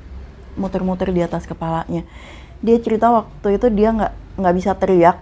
muter-muter 0.58 1.10
di 1.14 1.22
atas 1.22 1.46
kepalanya. 1.50 2.06
Dia 2.62 2.78
cerita 2.82 3.10
waktu 3.14 3.58
itu 3.58 3.68
dia 3.74 3.94
nggak 3.94 4.14
nggak 4.42 4.56
bisa 4.58 4.72
teriak, 4.78 5.22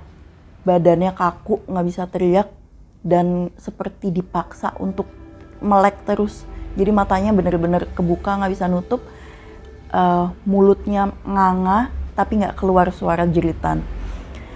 badannya 0.64 1.12
kaku, 1.16 1.64
nggak 1.68 1.86
bisa 1.88 2.04
teriak, 2.08 2.52
dan 3.04 3.52
seperti 3.60 4.12
dipaksa 4.12 4.76
untuk 4.80 5.08
melek 5.60 6.04
terus. 6.08 6.48
Jadi 6.74 6.90
matanya 6.90 7.32
bener-bener 7.36 7.86
kebuka 7.94 8.40
nggak 8.40 8.52
bisa 8.52 8.66
nutup, 8.68 9.04
uh, 9.94 10.34
mulutnya 10.44 11.14
nganga 11.24 11.94
tapi 12.18 12.42
nggak 12.42 12.58
keluar 12.58 12.90
suara 12.90 13.30
jeritan. 13.30 13.86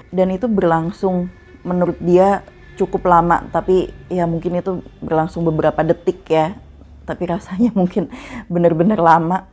Dan 0.10 0.34
itu 0.34 0.50
berlangsung 0.50 1.30
menurut 1.62 1.98
dia 2.02 2.42
cukup 2.78 3.10
lama 3.10 3.42
tapi 3.50 3.90
ya 4.10 4.30
mungkin 4.30 4.62
itu 4.62 4.82
berlangsung 5.00 5.46
beberapa 5.46 5.86
detik 5.86 6.26
ya. 6.28 6.58
Tapi 7.06 7.24
rasanya 7.30 7.72
mungkin 7.80 8.10
benar-benar 8.50 8.98
lama. 9.00 9.46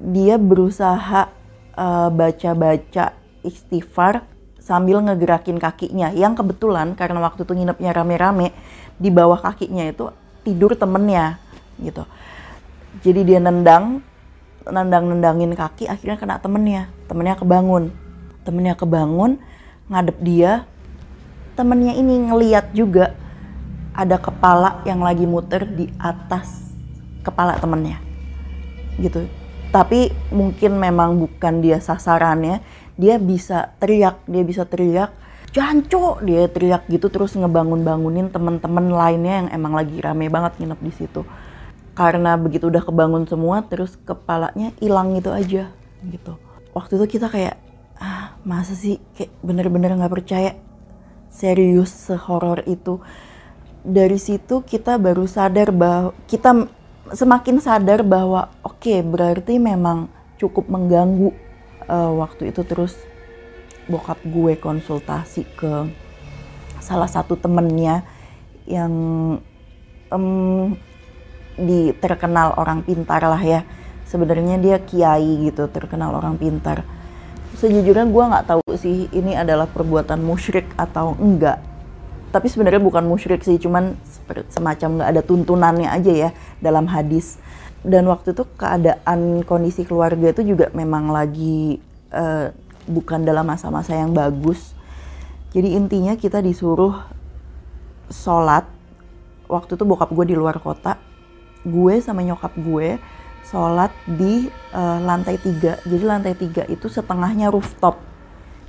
Dia 0.00 0.40
berusaha 0.40 1.28
uh, 1.76 2.08
baca-baca 2.08 3.12
istighfar 3.44 4.24
sambil 4.56 5.04
ngegerakin 5.04 5.60
kakinya. 5.60 6.08
Yang 6.16 6.40
kebetulan 6.40 6.96
karena 6.96 7.20
waktu 7.20 7.44
itu 7.44 7.52
nginepnya 7.52 7.92
rame-rame 7.92 8.56
di 8.96 9.12
bawah 9.12 9.36
kakinya 9.36 9.84
itu 9.84 10.08
tidur 10.40 10.72
temennya 10.72 11.36
gitu. 11.80 12.04
Jadi 13.04 13.20
dia 13.28 13.40
nendang 13.40 14.00
nendang-nendangin 14.68 15.56
kaki 15.56 15.88
akhirnya 15.88 16.20
kena 16.20 16.36
temennya. 16.42 16.92
Temennya 17.08 17.36
kebangun. 17.40 17.94
Temennya 18.44 18.74
kebangun 18.76 19.40
ngadep 19.88 20.18
dia. 20.20 20.68
Temennya 21.56 21.96
ini 21.96 22.28
ngeliat 22.28 22.72
juga 22.76 23.16
ada 23.96 24.16
kepala 24.16 24.80
yang 24.84 25.00
lagi 25.00 25.24
muter 25.24 25.64
di 25.64 25.88
atas 25.96 26.72
kepala 27.24 27.56
temennya. 27.56 28.00
Gitu. 29.00 29.28
Tapi 29.70 30.10
mungkin 30.34 30.76
memang 30.76 31.16
bukan 31.16 31.64
dia 31.64 31.80
sasarannya. 31.80 32.60
Dia 33.00 33.16
bisa 33.16 33.72
teriak 33.80 34.20
dia 34.28 34.42
bisa 34.44 34.68
teriak. 34.68 35.12
Janco 35.50 36.22
dia 36.22 36.46
teriak 36.46 36.86
gitu 36.86 37.10
terus 37.10 37.34
ngebangun-bangunin 37.34 38.30
temen-temen 38.30 38.86
lainnya 38.94 39.34
yang 39.42 39.48
emang 39.50 39.74
lagi 39.74 39.98
rame 39.98 40.30
banget 40.30 40.62
nginep 40.62 40.78
di 40.78 40.92
situ 40.94 41.26
karena 42.00 42.32
begitu 42.40 42.72
udah 42.72 42.80
kebangun 42.80 43.28
semua 43.28 43.60
terus 43.60 44.00
kepalanya 44.08 44.72
hilang 44.80 45.12
gitu 45.20 45.36
aja 45.36 45.68
gitu. 46.00 46.32
Waktu 46.72 46.96
itu 46.96 47.20
kita 47.20 47.28
kayak 47.28 47.60
ah 48.00 48.32
masa 48.40 48.72
sih? 48.72 48.96
Kayak 49.12 49.36
bener-bener 49.44 49.92
nggak 49.92 50.08
-bener 50.08 50.16
percaya. 50.24 50.52
Serius 51.28 51.92
sehoror 51.92 52.64
itu. 52.64 53.04
Dari 53.84 54.16
situ 54.16 54.64
kita 54.64 54.96
baru 54.96 55.28
sadar 55.28 55.76
bahwa 55.76 56.16
kita 56.24 56.72
semakin 57.12 57.60
sadar 57.60 58.00
bahwa 58.00 58.48
oke 58.64 58.80
okay, 58.80 59.04
berarti 59.04 59.60
memang 59.60 60.08
cukup 60.40 60.72
mengganggu 60.72 61.36
uh, 61.84 62.16
waktu 62.16 62.48
itu. 62.48 62.64
Terus 62.64 62.96
bokap 63.92 64.24
gue 64.24 64.56
konsultasi 64.56 65.44
ke 65.52 65.84
salah 66.80 67.12
satu 67.12 67.36
temennya 67.36 68.08
yang 68.64 68.88
um, 70.08 70.80
di 71.60 71.92
terkenal 72.00 72.56
orang 72.56 72.80
pintar 72.80 73.20
lah 73.20 73.40
ya. 73.40 73.62
Sebenarnya 74.08 74.58
dia 74.58 74.76
kiai 74.82 75.46
gitu 75.46 75.70
terkenal 75.70 76.16
orang 76.16 76.34
pintar. 76.40 76.82
Sejujurnya 77.54 78.08
gue 78.08 78.24
nggak 78.24 78.46
tahu 78.48 78.62
sih 78.74 79.06
ini 79.12 79.36
adalah 79.36 79.68
perbuatan 79.68 80.18
musyrik 80.24 80.66
atau 80.74 81.14
enggak. 81.20 81.60
Tapi 82.32 82.46
sebenarnya 82.48 82.82
bukan 82.82 83.06
musyrik 83.06 83.44
sih 83.46 83.60
cuman 83.60 83.94
semacam 84.50 84.88
nggak 84.98 85.10
ada 85.14 85.22
tuntunannya 85.22 85.88
aja 85.92 86.12
ya 86.12 86.30
dalam 86.58 86.88
hadis. 86.88 87.38
Dan 87.86 88.08
waktu 88.08 88.32
itu 88.34 88.44
keadaan 88.58 89.44
kondisi 89.44 89.86
keluarga 89.86 90.32
itu 90.32 90.42
juga 90.42 90.68
memang 90.74 91.12
lagi 91.12 91.80
uh, 92.10 92.50
bukan 92.88 93.22
dalam 93.22 93.46
masa-masa 93.46 93.94
yang 93.94 94.10
bagus. 94.10 94.74
Jadi 95.54 95.74
intinya 95.78 96.14
kita 96.18 96.42
disuruh 96.42 96.98
sholat. 98.10 98.66
Waktu 99.50 99.74
itu 99.74 99.82
bokap 99.82 100.14
gue 100.14 100.30
di 100.30 100.36
luar 100.38 100.62
kota 100.62 101.09
gue 101.64 101.94
sama 102.00 102.24
nyokap 102.24 102.56
gue 102.56 102.96
sholat 103.50 103.90
di 104.06 104.46
uh, 104.70 104.98
lantai 105.02 105.40
tiga. 105.40 105.80
Jadi 105.82 106.04
lantai 106.04 106.34
tiga 106.36 106.62
itu 106.68 106.86
setengahnya 106.86 107.50
rooftop. 107.50 107.98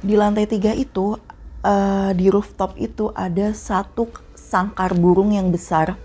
Di 0.01 0.17
lantai 0.17 0.49
tiga 0.49 0.73
itu 0.73 1.19
uh, 1.61 2.11
di 2.17 2.27
rooftop 2.33 2.73
itu 2.81 3.13
ada 3.13 3.53
satu 3.53 4.09
sangkar 4.33 4.97
burung 4.97 5.31
yang 5.31 5.53
besar, 5.53 5.95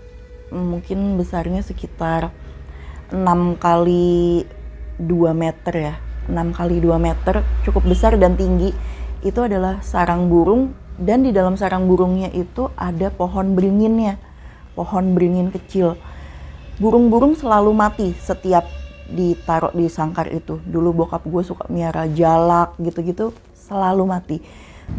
mungkin 0.53 1.19
besarnya 1.19 1.65
sekitar 1.65 2.31
6 3.11 3.17
kali 3.57 4.45
2 5.01 5.09
meter 5.33 5.73
ya, 5.73 5.93
6 6.29 6.53
kali 6.53 6.77
2 6.79 6.95
meter, 7.01 7.41
cukup 7.65 7.83
besar 7.89 8.15
dan 8.15 8.37
tinggi. 8.37 8.71
Itu 9.25 9.49
adalah 9.49 9.81
sarang 9.81 10.29
burung 10.29 10.77
dan 11.01 11.25
di 11.25 11.33
dalam 11.33 11.57
sarang 11.57 11.89
burungnya 11.89 12.29
itu 12.29 12.69
ada 12.77 13.09
pohon 13.09 13.57
beringinnya, 13.57 14.21
pohon 14.77 15.17
beringin 15.17 15.49
kecil 15.49 15.97
burung-burung 16.77 17.33
selalu 17.33 17.71
mati 17.73 18.07
setiap 18.17 18.65
ditaruh 19.07 19.73
di 19.73 19.87
sangkar 19.89 20.29
itu. 20.29 20.61
Dulu 20.63 21.05
bokap 21.05 21.25
gue 21.25 21.43
suka 21.43 21.65
miara 21.71 22.05
jalak 22.09 22.77
gitu-gitu, 22.77 23.33
selalu 23.53 24.03
mati. 24.05 24.37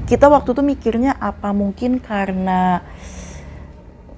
Kita 0.04 0.28
waktu 0.28 0.52
itu 0.52 0.62
mikirnya 0.64 1.16
apa 1.16 1.52
mungkin 1.56 1.96
karena 1.96 2.84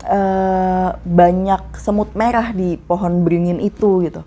uh, 0.06 0.98
banyak 1.06 1.78
semut 1.78 2.10
merah 2.18 2.50
di 2.50 2.74
pohon 2.78 3.22
beringin 3.22 3.62
itu 3.62 4.02
gitu. 4.06 4.24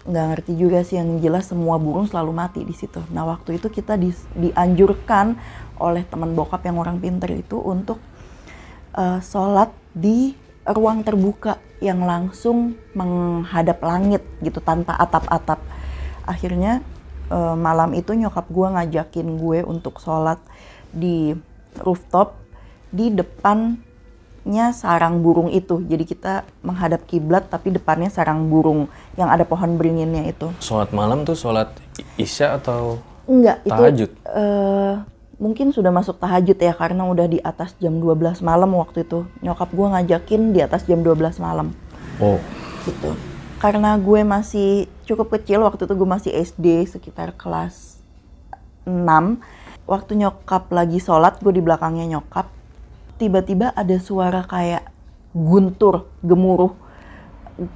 nggak 0.00 0.26
ngerti 0.32 0.52
juga 0.56 0.80
sih 0.80 0.96
yang 0.96 1.20
jelas 1.20 1.46
semua 1.46 1.76
burung 1.76 2.08
selalu 2.08 2.32
mati 2.32 2.60
di 2.64 2.72
situ. 2.72 2.98
Nah 3.12 3.28
waktu 3.28 3.60
itu 3.60 3.68
kita 3.68 4.00
di, 4.00 4.10
dianjurkan 4.32 5.36
oleh 5.76 6.02
teman 6.08 6.32
bokap 6.34 6.64
yang 6.66 6.80
orang 6.80 6.98
pinter 6.98 7.30
itu 7.30 7.60
untuk 7.60 8.00
uh, 8.96 9.20
sholat 9.20 9.70
di 9.92 10.34
ruang 10.72 11.02
terbuka 11.02 11.58
yang 11.80 12.04
langsung 12.04 12.76
menghadap 12.92 13.80
langit 13.80 14.22
gitu 14.44 14.60
tanpa 14.60 14.94
atap-atap. 14.96 15.60
Akhirnya 16.28 16.84
uh, 17.32 17.56
malam 17.56 17.96
itu 17.96 18.12
nyokap 18.12 18.46
gue 18.52 18.68
ngajakin 18.68 19.28
gue 19.40 19.58
untuk 19.64 19.98
sholat 19.98 20.38
di 20.92 21.32
rooftop 21.80 22.36
di 22.90 23.14
depan 23.14 23.78
nya 24.44 24.72
sarang 24.72 25.20
burung 25.20 25.52
itu. 25.52 25.84
Jadi 25.84 26.04
kita 26.08 26.48
menghadap 26.64 27.04
kiblat 27.04 27.48
tapi 27.52 27.70
depannya 27.70 28.08
sarang 28.08 28.48
burung 28.48 28.88
yang 29.14 29.28
ada 29.28 29.44
pohon 29.44 29.76
beringinnya 29.76 30.26
itu. 30.28 30.48
Sholat 30.60 30.90
malam 30.96 31.28
tuh 31.28 31.36
sholat 31.36 31.70
isya 32.16 32.56
atau 32.56 32.98
Enggak, 33.28 33.62
tahajud? 33.62 34.10
itu 34.10 34.26
uh, 34.26 35.04
mungkin 35.40 35.72
sudah 35.72 35.88
masuk 35.88 36.20
tahajud 36.20 36.54
ya 36.60 36.76
karena 36.76 37.08
udah 37.08 37.26
di 37.26 37.40
atas 37.40 37.72
jam 37.80 37.96
12 37.96 38.44
malam 38.44 38.76
waktu 38.76 39.08
itu. 39.08 39.24
Nyokap 39.40 39.72
gue 39.72 39.86
ngajakin 39.88 40.52
di 40.52 40.60
atas 40.60 40.84
jam 40.84 41.00
12 41.00 41.40
malam. 41.40 41.72
Oh. 42.20 42.36
Gitu. 42.84 43.16
Karena 43.56 43.96
gue 43.96 44.20
masih 44.20 44.86
cukup 45.08 45.40
kecil 45.40 45.64
waktu 45.64 45.88
itu 45.88 45.94
gue 45.96 46.08
masih 46.08 46.32
SD 46.36 46.84
sekitar 46.86 47.32
kelas 47.34 47.98
6. 48.84 48.92
Waktu 49.88 50.12
nyokap 50.20 50.68
lagi 50.70 51.00
sholat 51.00 51.40
gue 51.40 51.56
di 51.56 51.64
belakangnya 51.64 52.20
nyokap 52.20 52.46
tiba-tiba 53.16 53.72
ada 53.76 53.96
suara 54.00 54.44
kayak 54.44 54.88
guntur, 55.32 56.08
gemuruh, 56.24 56.72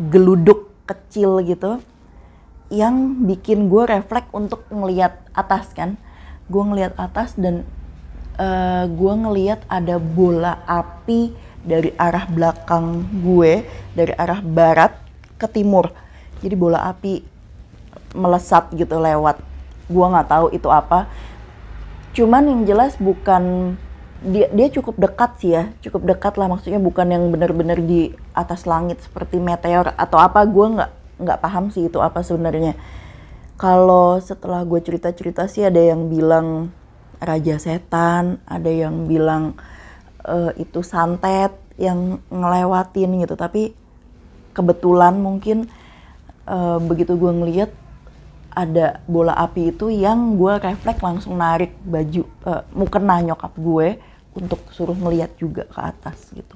geluduk 0.09 0.72
kecil 0.85 1.40
gitu 1.44 1.81
yang 2.72 3.24
bikin 3.29 3.68
gue 3.68 3.85
refleks 3.85 4.33
untuk 4.33 4.64
ngeliat 4.72 5.20
atas 5.37 5.72
kan 5.77 6.00
gue 6.44 6.62
ngeliat 6.62 6.92
atas 7.00 7.37
dan 7.40 7.64
uh, 8.37 8.85
gue 8.88 9.12
ngeliat 9.14 9.64
ada 9.70 9.96
bola 9.96 10.61
api 10.68 11.33
dari 11.64 11.96
arah 11.96 12.28
belakang 12.28 13.09
gue 13.24 13.64
dari 13.96 14.12
arah 14.14 14.44
barat 14.44 14.92
ke 15.40 15.48
timur. 15.48 15.90
Jadi 16.44 16.54
bola 16.54 16.85
api 16.92 17.24
melesat 18.12 18.68
gitu 18.76 19.00
lewat. 19.00 19.40
Gue 19.88 20.07
nggak 20.07 20.28
tahu 20.28 20.46
itu 20.52 20.68
apa. 20.68 21.09
Cuman 22.14 22.46
yang 22.46 22.62
jelas 22.68 22.94
bukan 23.00 23.74
dia 24.24 24.48
dia 24.52 24.68
cukup 24.68 25.00
dekat 25.00 25.30
sih 25.40 25.57
ya. 25.57 25.72
Cukup 25.80 26.04
dekat 26.04 26.37
lah 26.37 26.52
maksudnya 26.52 26.78
bukan 26.78 27.09
yang 27.09 27.24
benar-benar 27.33 27.80
di 27.80 28.12
atas 28.37 28.68
langit 28.68 29.00
seperti 29.00 29.40
meteor 29.40 29.96
atau 29.96 30.20
apa. 30.20 30.44
Gue 30.44 30.68
nggak 30.76 30.90
nggak 31.24 31.38
paham 31.40 31.72
sih 31.72 31.88
itu 31.88 31.98
apa 32.02 32.20
sebenarnya 32.20 32.76
kalau 33.55 34.19
setelah 34.19 34.67
gue 34.67 34.81
cerita-cerita 34.83 35.47
sih 35.47 35.62
ada 35.62 35.79
yang 35.79 36.11
bilang 36.11 36.75
raja 37.23 37.57
setan 37.57 38.43
ada 38.45 38.69
yang 38.69 39.07
bilang 39.07 39.55
uh, 40.27 40.51
itu 40.59 40.83
santet 40.83 41.55
yang 41.79 42.23
ngelewatin 42.31 43.23
gitu 43.23 43.35
tapi 43.35 43.75
kebetulan 44.55 45.19
mungkin 45.19 45.67
uh, 46.47 46.79
begitu 46.79 47.19
gue 47.19 47.33
ngeliat 47.33 47.71
ada 48.55 49.03
bola 49.11 49.35
api 49.35 49.75
itu 49.75 49.90
yang 49.90 50.38
gue 50.38 50.55
refleks 50.62 51.03
langsung 51.03 51.35
narik 51.35 51.75
baju 51.83 52.23
uh, 52.47 52.62
mukena 52.71 53.19
nyokap 53.19 53.51
gue 53.59 53.99
untuk 54.35 54.62
suruh 54.71 54.95
ngeliat 54.95 55.35
juga 55.38 55.67
ke 55.67 55.79
atas 55.79 56.31
gitu. 56.35 56.55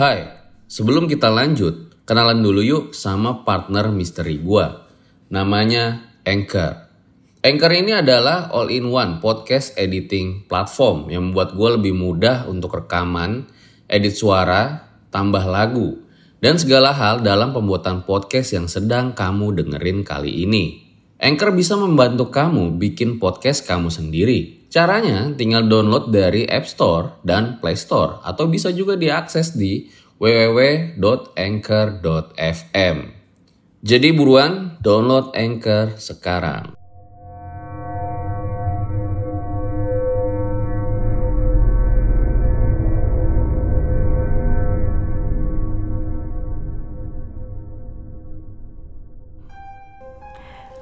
Hai, 0.00 0.32
sebelum 0.64 1.12
kita 1.12 1.28
lanjut, 1.28 1.92
kenalan 2.08 2.40
dulu 2.40 2.64
yuk 2.64 2.84
sama 2.96 3.44
partner 3.44 3.92
misteri 3.92 4.40
gua. 4.40 4.88
Namanya 5.28 6.16
Anchor. 6.24 6.88
Anchor 7.44 7.68
ini 7.68 7.92
adalah 7.92 8.48
all-in-one 8.48 9.20
podcast 9.20 9.76
editing 9.76 10.48
platform 10.48 11.12
yang 11.12 11.28
membuat 11.28 11.52
gue 11.52 11.68
lebih 11.76 11.92
mudah 11.92 12.48
untuk 12.48 12.80
rekaman, 12.80 13.44
edit 13.92 14.16
suara, 14.16 14.88
tambah 15.12 15.44
lagu, 15.44 16.00
dan 16.40 16.56
segala 16.56 16.96
hal 16.96 17.20
dalam 17.20 17.52
pembuatan 17.52 18.08
podcast 18.08 18.56
yang 18.56 18.72
sedang 18.72 19.12
kamu 19.12 19.52
dengerin 19.52 20.00
kali 20.00 20.48
ini. 20.48 20.80
Anchor 21.20 21.52
bisa 21.52 21.76
membantu 21.76 22.32
kamu 22.32 22.80
bikin 22.80 23.20
podcast 23.20 23.68
kamu 23.68 23.92
sendiri. 23.92 24.59
Caranya 24.70 25.34
tinggal 25.34 25.66
download 25.66 26.14
dari 26.14 26.46
App 26.46 26.62
Store 26.62 27.18
dan 27.26 27.58
Play 27.58 27.74
Store 27.74 28.22
atau 28.22 28.46
bisa 28.46 28.70
juga 28.70 28.94
diakses 28.94 29.58
di 29.58 29.90
www.anchor.fm. 30.22 32.96
Jadi 33.82 34.08
buruan 34.14 34.78
download 34.78 35.34
Anchor 35.34 35.98
sekarang. 35.98 36.78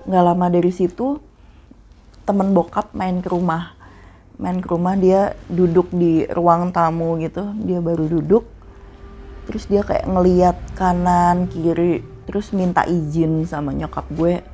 nggak 0.08 0.24
lama 0.24 0.48
dari 0.48 0.72
situ 0.72 1.20
temen 2.24 2.56
bokap 2.56 2.96
main 2.96 3.20
ke 3.20 3.28
rumah 3.28 3.77
main 4.38 4.62
ke 4.62 4.70
rumah 4.70 4.94
dia 4.94 5.34
duduk 5.50 5.90
di 5.90 6.24
ruang 6.30 6.70
tamu 6.70 7.18
gitu. 7.18 7.52
Dia 7.62 7.82
baru 7.82 8.06
duduk 8.06 8.46
terus 9.48 9.64
dia 9.64 9.80
kayak 9.80 10.04
ngeliat 10.04 10.56
kanan 10.76 11.48
kiri 11.48 12.04
terus 12.28 12.52
minta 12.52 12.84
izin 12.84 13.48
sama 13.48 13.72
nyokap 13.72 14.04
gue 14.12 14.44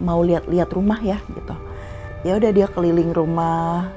mau 0.00 0.24
lihat-lihat 0.24 0.72
rumah 0.72 0.98
ya 1.04 1.20
gitu. 1.30 1.54
Ya 2.26 2.34
udah 2.34 2.50
dia 2.50 2.66
keliling 2.66 3.14
rumah 3.14 3.92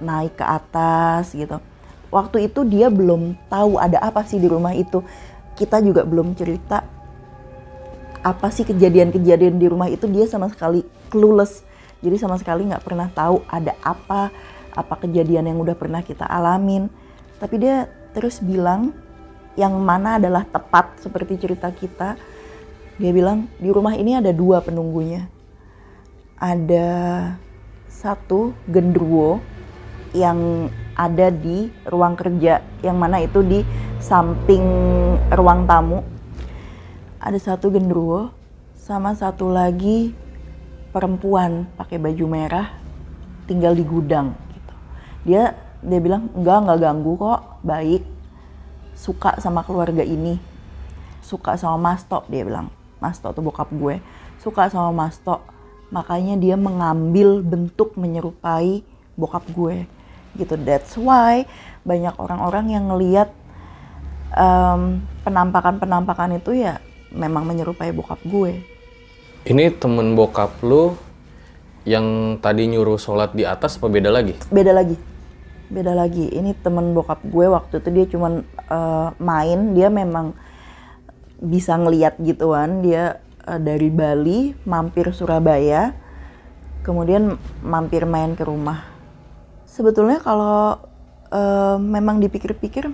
naik 0.00 0.38
ke 0.38 0.44
atas 0.46 1.34
gitu. 1.36 1.60
Waktu 2.08 2.48
itu 2.48 2.64
dia 2.64 2.88
belum 2.88 3.36
tahu 3.52 3.76
ada 3.76 4.00
apa 4.00 4.24
sih 4.24 4.40
di 4.40 4.48
rumah 4.48 4.72
itu. 4.72 5.04
Kita 5.52 5.82
juga 5.84 6.06
belum 6.06 6.32
cerita 6.32 6.80
apa 8.24 8.48
sih 8.48 8.64
kejadian-kejadian 8.64 9.60
di 9.60 9.66
rumah 9.68 9.92
itu. 9.92 10.08
Dia 10.08 10.24
sama 10.24 10.48
sekali 10.48 10.80
clueless. 11.12 11.66
Jadi 12.00 12.16
sama 12.16 12.38
sekali 12.38 12.64
nggak 12.70 12.86
pernah 12.86 13.10
tahu 13.10 13.42
ada 13.50 13.74
apa 13.82 14.30
apa 14.78 14.94
kejadian 15.02 15.50
yang 15.50 15.58
udah 15.58 15.74
pernah 15.74 16.06
kita 16.06 16.22
alamin. 16.22 16.86
Tapi 17.42 17.58
dia 17.58 17.90
terus 18.14 18.38
bilang 18.38 18.94
yang 19.58 19.74
mana 19.82 20.22
adalah 20.22 20.46
tepat 20.46 21.02
seperti 21.02 21.34
cerita 21.42 21.66
kita. 21.74 22.14
Dia 22.98 23.10
bilang 23.10 23.50
di 23.58 23.74
rumah 23.74 23.98
ini 23.98 24.14
ada 24.14 24.30
dua 24.30 24.62
penunggunya. 24.62 25.26
Ada 26.38 26.86
satu 27.90 28.54
gendruwo 28.70 29.42
yang 30.14 30.70
ada 30.94 31.30
di 31.34 31.70
ruang 31.86 32.14
kerja 32.14 32.62
yang 32.82 32.96
mana 32.98 33.18
itu 33.18 33.42
di 33.42 33.66
samping 33.98 34.62
ruang 35.34 35.66
tamu. 35.66 36.06
Ada 37.18 37.54
satu 37.54 37.74
gendruwo 37.74 38.30
sama 38.78 39.14
satu 39.18 39.50
lagi 39.50 40.14
perempuan 40.94 41.66
pakai 41.74 41.98
baju 41.98 42.24
merah 42.30 42.66
tinggal 43.50 43.74
di 43.74 43.82
gudang. 43.82 44.47
Dia 45.28 45.52
dia 45.84 46.00
bilang 46.00 46.32
enggak 46.32 46.64
enggak 46.64 46.78
ganggu 46.80 47.12
kok, 47.20 47.40
baik. 47.60 48.02
Suka 48.96 49.36
sama 49.44 49.60
keluarga 49.60 50.00
ini. 50.00 50.40
Suka 51.20 51.60
sama 51.60 51.76
Mas 51.76 52.00
Tok 52.08 52.24
dia 52.32 52.48
bilang. 52.48 52.72
Mas 52.96 53.20
Tok 53.20 53.36
tuh 53.36 53.44
bokap 53.44 53.68
gue. 53.68 54.00
Suka 54.40 54.72
sama 54.72 54.88
Mas 54.90 55.20
Tok. 55.20 55.44
Makanya 55.92 56.40
dia 56.40 56.56
mengambil 56.56 57.44
bentuk 57.44 57.92
menyerupai 58.00 58.80
bokap 59.20 59.44
gue. 59.52 59.84
Gitu. 60.32 60.56
That's 60.64 60.96
why 60.96 61.44
banyak 61.84 62.16
orang-orang 62.16 62.72
yang 62.72 62.88
ngeliat 62.88 63.28
um, 64.32 65.04
penampakan-penampakan 65.22 66.40
itu 66.40 66.56
ya 66.56 66.80
memang 67.12 67.44
menyerupai 67.44 67.92
bokap 67.92 68.20
gue. 68.24 68.64
Ini 69.44 69.76
temen 69.76 70.16
bokap 70.16 70.60
lu 70.64 70.96
yang 71.88 72.36
tadi 72.42 72.68
nyuruh 72.68 73.00
sholat 73.00 73.32
di 73.32 73.48
atas 73.48 73.80
apa 73.80 73.88
beda 73.88 74.12
lagi? 74.12 74.36
Beda 74.52 74.72
lagi. 74.76 75.17
Beda 75.68 75.92
lagi. 75.92 76.32
Ini 76.32 76.56
temen 76.64 76.96
bokap 76.96 77.20
gue 77.28 77.44
waktu 77.44 77.84
itu 77.84 77.88
dia 77.92 78.06
cuman 78.08 78.40
uh, 78.72 79.12
main, 79.20 79.76
dia 79.76 79.92
memang 79.92 80.32
bisa 81.38 81.76
ngeliat 81.76 82.16
gituan. 82.24 82.80
Dia 82.80 83.20
uh, 83.44 83.60
dari 83.60 83.92
Bali 83.92 84.56
mampir 84.64 85.12
Surabaya, 85.12 85.92
kemudian 86.80 87.36
mampir 87.60 88.08
main 88.08 88.32
ke 88.32 88.48
rumah. 88.48 88.80
Sebetulnya 89.68 90.24
kalau 90.24 90.80
uh, 91.28 91.76
memang 91.76 92.16
dipikir-pikir 92.24 92.88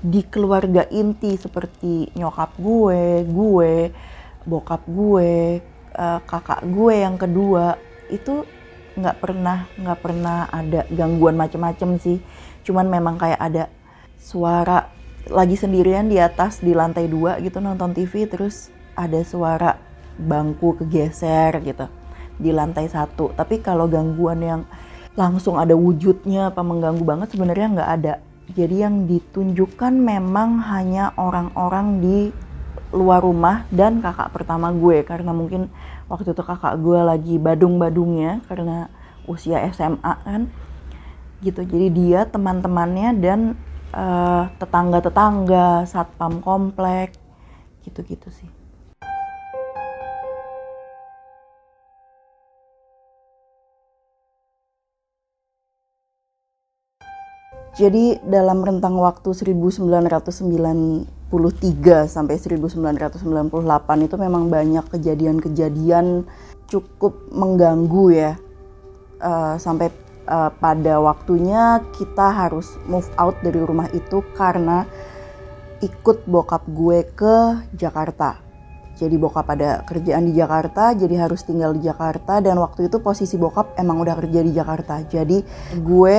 di 0.00 0.20
keluarga 0.32 0.88
inti 0.88 1.36
seperti 1.36 2.08
nyokap 2.16 2.56
gue, 2.56 3.28
gue, 3.28 3.92
bokap 4.48 4.80
gue 4.88 5.60
uh, 5.92 6.20
kakak 6.24 6.64
gue 6.64 6.94
yang 7.04 7.20
kedua 7.20 7.76
itu 8.08 8.46
nggak 8.96 9.16
pernah 9.20 9.68
nggak 9.76 9.98
pernah 10.00 10.48
ada 10.48 10.88
gangguan 10.88 11.36
macem-macem 11.36 12.00
sih. 12.00 12.18
Cuman 12.64 12.88
memang 12.88 13.20
kayak 13.20 13.40
ada 13.40 13.64
suara 14.16 14.90
lagi 15.28 15.54
sendirian 15.58 16.08
di 16.08 16.16
atas 16.22 16.62
di 16.62 16.72
lantai 16.72 17.06
dua 17.10 17.38
gitu 17.42 17.58
nonton 17.58 17.92
TV 17.92 18.30
terus 18.30 18.70
ada 18.96 19.20
suara 19.26 19.76
bangku 20.16 20.80
kegeser 20.80 21.60
gitu 21.62 21.86
di 22.40 22.50
lantai 22.50 22.88
satu. 22.88 23.36
Tapi 23.36 23.60
kalau 23.60 23.86
gangguan 23.86 24.40
yang 24.40 24.62
langsung 25.16 25.56
ada 25.56 25.72
wujudnya 25.72 26.52
apa 26.52 26.60
mengganggu 26.60 27.04
banget 27.04 27.28
sebenarnya 27.32 27.66
nggak 27.72 27.92
ada. 28.00 28.14
Jadi 28.46 28.76
yang 28.78 29.10
ditunjukkan 29.10 29.92
memang 29.92 30.62
hanya 30.70 31.10
orang-orang 31.18 31.98
di 31.98 32.18
luar 32.94 33.18
rumah 33.18 33.66
dan 33.74 33.98
kakak 33.98 34.30
pertama 34.30 34.70
gue 34.70 35.02
karena 35.02 35.34
mungkin 35.34 35.66
waktu 36.06 36.30
itu 36.32 36.42
kakak 36.42 36.78
gue 36.78 37.00
lagi 37.02 37.34
badung-badungnya 37.38 38.42
karena 38.46 38.90
usia 39.26 39.62
SMA 39.74 40.14
kan 40.22 40.46
gitu. 41.42 41.62
Jadi 41.66 41.86
dia 41.92 42.24
teman-temannya 42.26 43.10
dan 43.18 43.40
uh, 43.90 44.46
tetangga-tetangga 44.56 45.84
satpam 45.84 46.38
komplek 46.40 47.14
gitu-gitu 47.82 48.30
sih. 48.30 48.50
Jadi 57.76 58.16
dalam 58.24 58.64
rentang 58.64 58.96
waktu 58.96 59.36
1993 61.30 62.06
sampai 62.06 62.38
1998 62.38 64.06
itu 64.06 64.14
memang 64.14 64.46
banyak 64.46 64.86
kejadian-kejadian 64.86 66.22
cukup 66.70 67.18
mengganggu 67.34 68.06
ya. 68.14 68.32
Uh, 69.16 69.56
sampai 69.56 69.88
uh, 70.28 70.52
pada 70.60 71.00
waktunya 71.00 71.80
kita 71.96 72.28
harus 72.30 72.76
move 72.84 73.08
out 73.16 73.34
dari 73.40 73.58
rumah 73.58 73.88
itu 73.96 74.20
karena 74.36 74.84
ikut 75.80 76.28
bokap 76.28 76.62
gue 76.68 77.04
ke 77.16 77.36
Jakarta. 77.74 78.38
Jadi 78.96 79.12
bokap 79.20 79.44
ada 79.52 79.84
kerjaan 79.84 80.24
di 80.24 80.32
Jakarta, 80.32 80.96
jadi 80.96 81.28
harus 81.28 81.44
tinggal 81.44 81.76
di 81.76 81.84
Jakarta 81.84 82.40
dan 82.40 82.56
waktu 82.56 82.88
itu 82.88 82.96
posisi 83.04 83.36
bokap 83.36 83.76
emang 83.76 84.00
udah 84.00 84.16
kerja 84.16 84.40
di 84.40 84.52
Jakarta. 84.56 85.04
Jadi 85.04 85.44
gue 85.76 86.18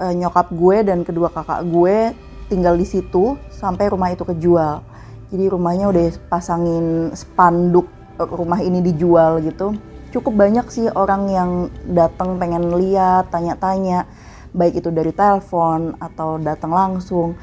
uh, 0.00 0.14
nyokap 0.14 0.50
gue 0.50 0.76
dan 0.82 1.06
kedua 1.06 1.30
kakak 1.30 1.62
gue 1.70 2.29
tinggal 2.50 2.74
di 2.74 2.84
situ 2.84 3.38
sampai 3.54 3.86
rumah 3.86 4.10
itu 4.10 4.26
kejual. 4.26 4.82
Jadi 5.30 5.44
rumahnya 5.46 5.86
udah 5.86 6.10
pasangin 6.26 7.14
spanduk 7.14 7.86
eh, 8.18 8.26
rumah 8.26 8.58
ini 8.58 8.82
dijual 8.82 9.38
gitu. 9.46 9.78
Cukup 10.10 10.34
banyak 10.34 10.66
sih 10.74 10.90
orang 10.90 11.30
yang 11.30 11.50
datang 11.86 12.34
pengen 12.42 12.74
lihat, 12.74 13.30
tanya-tanya, 13.30 14.10
baik 14.50 14.82
itu 14.82 14.90
dari 14.90 15.14
telepon 15.14 15.94
atau 16.02 16.42
datang 16.42 16.74
langsung. 16.74 17.38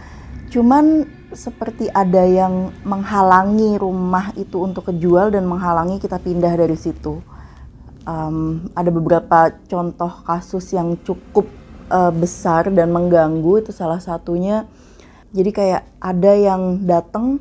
Cuman 0.52 1.08
seperti 1.32 1.88
ada 1.92 2.24
yang 2.28 2.72
menghalangi 2.84 3.80
rumah 3.80 4.36
itu 4.36 4.64
untuk 4.64 4.92
kejual 4.92 5.32
dan 5.32 5.48
menghalangi 5.48 6.00
kita 6.00 6.20
pindah 6.20 6.56
dari 6.60 6.76
situ. 6.76 7.24
Um, 8.08 8.72
ada 8.72 8.88
beberapa 8.88 9.52
contoh 9.68 10.12
kasus 10.24 10.72
yang 10.72 10.96
cukup 11.04 11.48
uh, 11.92 12.12
besar 12.16 12.72
dan 12.72 12.92
mengganggu 12.96 13.68
itu 13.68 13.72
salah 13.76 14.00
satunya 14.00 14.68
jadi 15.38 15.50
kayak 15.54 15.84
ada 16.02 16.32
yang 16.34 16.82
datang 16.90 17.38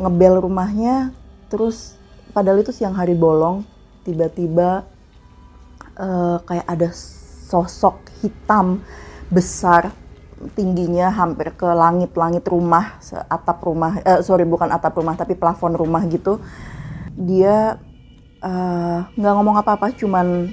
ngebel 0.00 0.40
rumahnya 0.40 1.12
terus 1.52 2.00
padahal 2.32 2.64
itu 2.64 2.72
siang 2.72 2.96
hari 2.96 3.12
bolong 3.12 3.68
tiba-tiba 4.08 4.88
uh, 6.00 6.40
kayak 6.48 6.64
ada 6.64 6.88
sosok 7.52 8.00
hitam 8.24 8.80
besar 9.28 9.92
tingginya 10.58 11.12
hampir 11.12 11.54
ke 11.54 11.68
langit-langit 11.68 12.42
rumah 12.48 12.98
atap 13.30 13.62
rumah 13.62 14.00
uh, 14.02 14.20
sorry 14.24 14.42
bukan 14.48 14.72
atap 14.72 14.98
rumah 14.98 15.14
tapi 15.14 15.38
plafon 15.38 15.76
rumah 15.76 16.02
gitu. 16.08 16.42
Dia 17.14 17.78
nggak 19.14 19.32
uh, 19.32 19.36
ngomong 19.38 19.62
apa-apa 19.62 19.94
cuman 19.94 20.50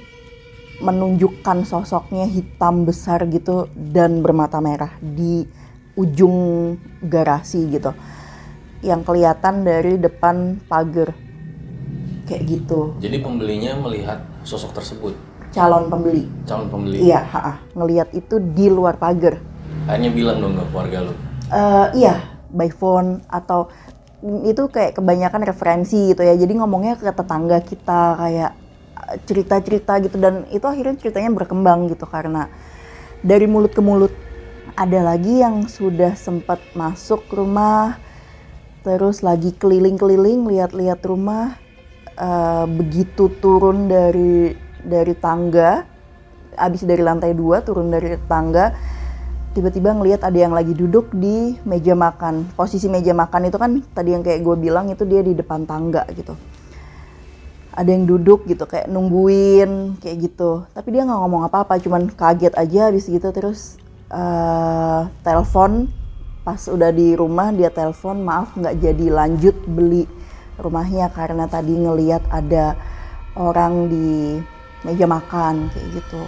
menunjukkan 0.80 1.66
sosoknya 1.66 2.24
hitam 2.30 2.86
besar 2.86 3.26
gitu 3.28 3.66
dan 3.74 4.22
bermata 4.22 4.62
merah 4.62 4.94
di 5.02 5.44
ujung 6.00 6.36
garasi 7.04 7.68
gitu 7.68 7.92
yang 8.80 9.04
kelihatan 9.04 9.60
dari 9.60 10.00
depan 10.00 10.56
pagar 10.64 11.12
kayak 12.24 12.42
gitu. 12.48 12.96
Jadi 13.02 13.20
pembelinya 13.20 13.76
melihat 13.76 14.24
sosok 14.46 14.72
tersebut. 14.72 15.12
Calon 15.52 15.90
pembeli. 15.90 16.24
Calon 16.48 16.70
pembeli. 16.70 17.04
Iya, 17.04 17.20
ha 17.26 17.60
ngelihat 17.76 18.14
itu 18.16 18.40
di 18.40 18.70
luar 18.72 18.96
pagar. 18.96 19.36
Akhirnya 19.84 20.10
bilang 20.14 20.38
dong 20.40 20.56
ke 20.56 20.64
keluarga 20.70 20.98
lu. 21.10 21.12
Uh, 21.50 21.90
iya, 21.92 22.38
by 22.48 22.70
phone 22.70 23.20
atau 23.26 23.68
itu 24.46 24.62
kayak 24.70 24.96
kebanyakan 24.96 25.42
referensi 25.42 26.14
gitu 26.14 26.22
ya. 26.22 26.38
Jadi 26.38 26.56
ngomongnya 26.56 26.96
ke 26.96 27.10
tetangga 27.10 27.58
kita 27.60 28.00
kayak 28.16 28.52
cerita-cerita 29.26 29.98
gitu 30.06 30.16
dan 30.22 30.46
itu 30.54 30.62
akhirnya 30.62 30.94
ceritanya 30.94 31.34
berkembang 31.34 31.90
gitu 31.90 32.06
karena 32.06 32.46
dari 33.20 33.50
mulut 33.50 33.74
ke 33.74 33.82
mulut 33.82 34.14
ada 34.76 35.00
lagi 35.02 35.40
yang 35.42 35.66
sudah 35.66 36.14
sempat 36.14 36.60
masuk 36.74 37.24
rumah 37.30 37.98
terus 38.80 39.20
lagi 39.20 39.52
keliling-keliling 39.54 40.48
lihat-lihat 40.48 41.04
rumah 41.04 41.56
uh, 42.16 42.64
begitu 42.64 43.28
turun 43.40 43.88
dari 43.88 44.56
dari 44.80 45.12
tangga 45.16 45.84
abis 46.56 46.84
dari 46.84 47.04
lantai 47.04 47.36
dua 47.36 47.60
turun 47.60 47.92
dari 47.92 48.16
tangga 48.24 48.72
tiba-tiba 49.50 49.90
ngelihat 49.90 50.22
ada 50.22 50.38
yang 50.38 50.54
lagi 50.54 50.78
duduk 50.78 51.10
di 51.10 51.58
meja 51.66 51.98
makan. 51.98 52.54
Posisi 52.54 52.86
meja 52.86 53.10
makan 53.10 53.50
itu 53.50 53.58
kan 53.58 53.82
tadi 53.90 54.14
yang 54.14 54.22
kayak 54.22 54.46
gue 54.46 54.56
bilang 54.56 54.86
itu 54.94 55.02
dia 55.02 55.26
di 55.26 55.34
depan 55.34 55.66
tangga 55.66 56.06
gitu. 56.14 56.38
Ada 57.74 57.90
yang 57.90 58.06
duduk 58.06 58.46
gitu 58.46 58.66
kayak 58.66 58.86
nungguin 58.86 59.98
kayak 59.98 60.16
gitu. 60.30 60.66
Tapi 60.70 60.88
dia 60.94 61.02
nggak 61.02 61.18
ngomong 61.18 61.42
apa-apa 61.50 61.82
cuman 61.82 62.10
kaget 62.14 62.54
aja 62.54 62.90
habis 62.90 63.10
gitu 63.10 63.26
terus 63.34 63.74
uh, 64.10 65.08
telepon 65.22 65.88
pas 66.40 66.60
udah 66.66 66.90
di 66.90 67.14
rumah 67.14 67.54
dia 67.54 67.70
telepon 67.70 68.20
maaf 68.26 68.56
nggak 68.56 68.76
jadi 68.80 69.06
lanjut 69.12 69.56
beli 69.70 70.08
rumahnya 70.60 71.08
karena 71.14 71.48
tadi 71.48 71.72
ngeliat 71.72 72.26
ada 72.28 72.76
orang 73.38 73.88
di 73.88 74.40
meja 74.84 75.06
makan 75.08 75.68
kayak 75.72 75.88
gitu. 76.00 76.22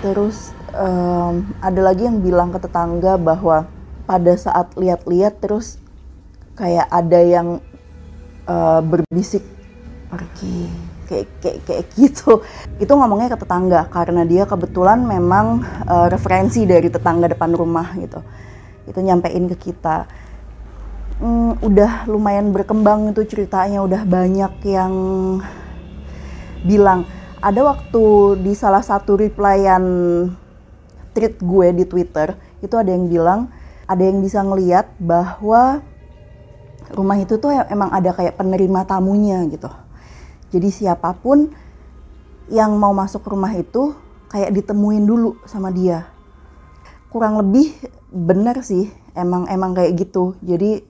Terus 0.00 0.56
um, 0.74 1.44
ada 1.60 1.80
lagi 1.82 2.06
yang 2.06 2.22
bilang 2.24 2.50
ke 2.50 2.58
tetangga 2.62 3.20
bahwa 3.20 3.68
pada 4.08 4.32
saat 4.34 4.74
lihat-lihat 4.74 5.38
terus 5.38 5.78
kayak 6.58 6.88
ada 6.90 7.20
yang 7.20 7.48
uh, 8.48 8.80
berbisik 8.82 9.44
pergi 10.10 10.66
kayak 11.10 11.28
kayak 11.42 11.58
kayak 11.66 11.84
gitu. 11.98 12.46
Itu 12.78 12.92
ngomongnya 12.94 13.34
ke 13.34 13.38
tetangga 13.42 13.90
karena 13.90 14.22
dia 14.22 14.46
kebetulan 14.46 15.02
memang 15.02 15.66
uh, 15.90 16.06
referensi 16.06 16.62
dari 16.62 16.86
tetangga 16.86 17.26
depan 17.26 17.50
rumah 17.50 17.90
gitu. 17.98 18.22
Itu 18.86 19.02
nyampein 19.02 19.50
ke 19.50 19.56
kita. 19.58 20.06
Hmm, 21.20 21.58
udah 21.60 22.08
lumayan 22.08 22.54
berkembang 22.54 23.10
itu 23.10 23.26
ceritanya 23.26 23.82
udah 23.82 24.06
banyak 24.06 24.52
yang 24.64 24.94
bilang. 26.62 27.04
Ada 27.40 27.60
waktu 27.64 28.04
di 28.44 28.52
salah 28.52 28.84
satu 28.84 29.16
replyan 29.16 29.84
tweet 31.16 31.40
gue 31.42 31.68
di 31.74 31.84
Twitter 31.88 32.36
itu 32.60 32.74
ada 32.76 32.92
yang 32.92 33.08
bilang 33.10 33.50
ada 33.90 34.02
yang 34.06 34.22
bisa 34.22 34.44
ngeliat 34.44 34.92
bahwa 35.00 35.82
rumah 36.94 37.18
itu 37.18 37.38
tuh 37.40 37.50
emang 37.50 37.90
ada 37.90 38.14
kayak 38.14 38.38
penerima 38.38 38.86
tamunya 38.86 39.42
gitu 39.50 39.66
jadi 40.50 40.68
siapa 40.68 41.14
pun 41.14 41.54
yang 42.50 42.74
mau 42.74 42.90
masuk 42.90 43.22
rumah 43.30 43.54
itu 43.54 43.94
kayak 44.26 44.50
ditemuin 44.50 45.06
dulu 45.06 45.38
sama 45.46 45.70
dia. 45.70 46.10
Kurang 47.10 47.38
lebih 47.38 47.70
benar 48.10 48.62
sih, 48.66 48.90
emang 49.14 49.46
emang 49.46 49.74
kayak 49.74 49.94
gitu. 49.98 50.34
Jadi 50.42 50.82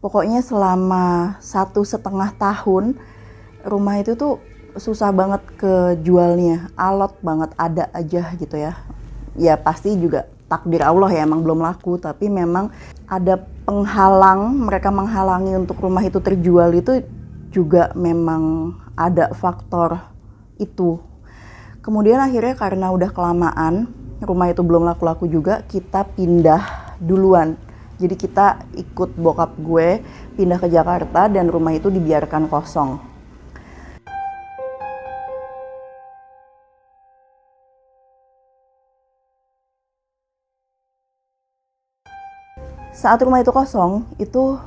pokoknya 0.00 0.40
selama 0.40 1.36
satu 1.44 1.84
setengah 1.84 2.32
tahun 2.40 2.96
rumah 3.68 4.00
itu 4.00 4.16
tuh 4.16 4.40
susah 4.80 5.12
banget 5.12 5.44
kejualnya, 5.60 6.72
alot 6.72 7.12
banget 7.20 7.52
ada 7.60 7.92
aja 7.92 8.32
gitu 8.40 8.56
ya. 8.56 8.72
Ya 9.36 9.60
pasti 9.60 9.96
juga 10.00 10.28
takdir 10.48 10.80
Allah 10.80 11.12
ya 11.12 11.28
emang 11.28 11.44
belum 11.44 11.60
laku, 11.60 12.00
tapi 12.00 12.32
memang 12.32 12.72
ada 13.04 13.44
penghalang, 13.68 14.64
mereka 14.64 14.88
menghalangi 14.88 15.60
untuk 15.60 15.76
rumah 15.76 16.00
itu 16.00 16.16
terjual 16.24 16.72
itu 16.72 17.04
juga 17.48 17.90
memang 17.96 18.74
ada 18.94 19.32
faktor 19.32 20.00
itu. 20.60 21.00
Kemudian 21.80 22.20
akhirnya 22.20 22.52
karena 22.58 22.92
udah 22.92 23.10
kelamaan, 23.14 23.88
rumah 24.20 24.52
itu 24.52 24.60
belum 24.60 24.84
laku-laku 24.84 25.24
juga, 25.30 25.64
kita 25.64 26.04
pindah 26.12 26.94
duluan 26.98 27.56
Jadi 27.98 28.14
kita 28.14 28.62
ikut 28.78 29.18
bokap 29.18 29.58
gue 29.58 29.98
pindah 30.38 30.62
ke 30.62 30.70
Jakarta 30.70 31.26
dan 31.26 31.50
rumah 31.50 31.74
itu 31.74 31.90
dibiarkan 31.90 32.46
kosong. 32.46 33.02
Saat 42.94 43.18
rumah 43.26 43.42
itu 43.42 43.50
kosong, 43.50 44.06
itu 44.22 44.62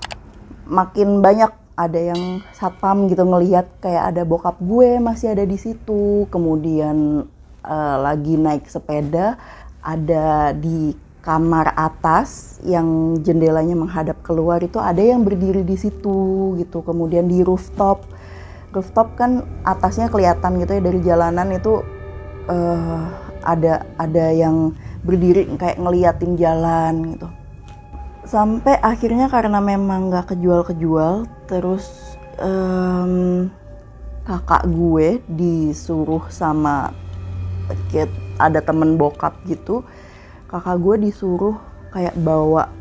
makin 0.67 1.23
banyak 1.23 1.60
ada 1.89 1.99
yang 1.99 2.45
satpam 2.53 3.09
gitu 3.09 3.25
ngelihat 3.25 3.65
kayak 3.81 4.13
ada 4.13 4.21
bokap 4.21 4.57
gue 4.61 5.01
masih 5.01 5.33
ada 5.33 5.41
di 5.41 5.57
situ. 5.57 6.29
Kemudian 6.29 7.25
uh, 7.65 7.95
lagi 7.99 8.37
naik 8.37 8.69
sepeda 8.69 9.37
ada 9.81 10.53
di 10.53 10.93
kamar 11.21 11.73
atas 11.77 12.57
yang 12.65 13.17
jendelanya 13.21 13.77
menghadap 13.77 14.21
keluar 14.25 14.57
itu 14.61 14.81
ada 14.81 15.01
yang 15.01 15.25
berdiri 15.25 15.65
di 15.65 15.77
situ 15.77 16.53
gitu. 16.61 16.85
Kemudian 16.85 17.25
di 17.25 17.41
rooftop, 17.41 18.05
rooftop 18.73 19.17
kan 19.17 19.45
atasnya 19.65 20.09
kelihatan 20.09 20.61
gitu 20.61 20.77
ya 20.77 20.81
dari 20.81 20.99
jalanan 21.01 21.49
itu 21.53 21.81
uh, 22.49 23.01
ada 23.41 23.85
ada 23.97 24.25
yang 24.29 24.73
berdiri 25.01 25.49
kayak 25.57 25.81
ngeliatin 25.81 26.37
jalan 26.37 27.17
gitu 27.17 27.40
sampai 28.31 28.79
akhirnya 28.79 29.27
karena 29.27 29.59
memang 29.59 30.07
nggak 30.07 30.31
kejual-kejual 30.31 31.27
terus 31.51 32.15
um, 32.39 33.51
kakak 34.23 34.63
gue 34.71 35.19
disuruh 35.27 36.23
sama 36.31 36.95
ada 38.39 38.63
temen 38.63 38.95
bokap 38.95 39.35
gitu 39.51 39.83
kakak 40.47 40.79
gue 40.79 41.11
disuruh 41.11 41.59
kayak 41.91 42.15
bawa 42.23 42.71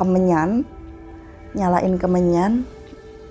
kemenyan 0.00 0.64
nyalain 1.52 2.00
kemenyan 2.00 2.64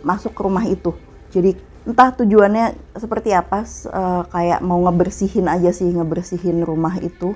masuk 0.05 0.31
ke 0.37 0.41
rumah 0.45 0.63
itu. 0.69 0.93
Jadi 1.33 1.57
entah 1.83 2.13
tujuannya 2.15 2.77
seperti 2.95 3.35
apa 3.35 3.67
uh, 3.91 4.23
kayak 4.31 4.63
mau 4.63 4.79
ngebersihin 4.87 5.49
aja 5.49 5.73
sih 5.75 5.89
ngebersihin 5.89 6.61
rumah 6.63 6.95
itu. 7.01 7.35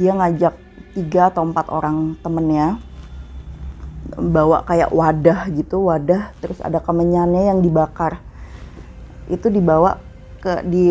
Dia 0.00 0.16
ngajak 0.16 0.56
tiga 0.96 1.28
atau 1.30 1.46
empat 1.46 1.68
orang 1.70 2.16
temennya 2.24 2.80
bawa 4.16 4.64
kayak 4.68 4.92
wadah 4.92 5.48
gitu 5.56 5.88
wadah 5.88 6.36
terus 6.44 6.60
ada 6.60 6.78
kemenyannya 6.80 7.48
yang 7.52 7.60
dibakar. 7.64 8.20
Itu 9.30 9.48
dibawa 9.48 9.96
ke 10.42 10.66
di 10.66 10.86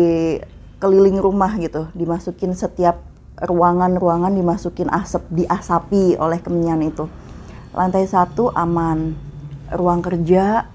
keliling 0.82 1.22
rumah 1.22 1.54
gitu. 1.62 1.86
Dimasukin 1.94 2.58
setiap 2.58 2.98
ruangan-ruangan 3.38 4.34
dimasukin 4.34 4.90
asap 4.90 5.22
diasapi 5.30 6.18
oleh 6.18 6.42
kemenyan 6.42 6.82
itu. 6.82 7.06
Lantai 7.72 8.04
satu 8.10 8.50
aman. 8.50 9.14
Ruang 9.72 10.04
kerja 10.04 10.68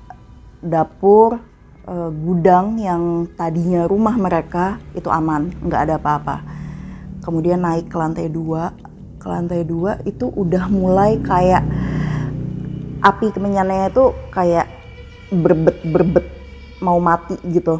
dapur 0.63 1.38
e, 1.86 1.95
gudang 2.10 2.81
yang 2.81 3.29
tadinya 3.38 3.86
rumah 3.86 4.15
mereka 4.15 4.81
itu 4.97 5.12
aman. 5.12 5.51
Nggak 5.62 5.81
ada 5.86 5.95
apa-apa. 5.99 6.38
Kemudian 7.21 7.62
naik 7.62 7.91
ke 7.91 7.97
lantai 7.99 8.31
dua. 8.31 8.71
Ke 9.19 9.27
lantai 9.27 9.67
dua 9.67 9.99
itu 10.07 10.31
udah 10.31 10.71
mulai 10.71 11.19
kayak 11.19 11.62
api 13.08 13.32
kemenyannya 13.32 13.88
itu 13.88 14.12
kayak 14.36 14.67
berbet 15.32 15.80
berbet 15.88 16.26
mau 16.84 17.00
mati 17.00 17.39
gitu. 17.48 17.80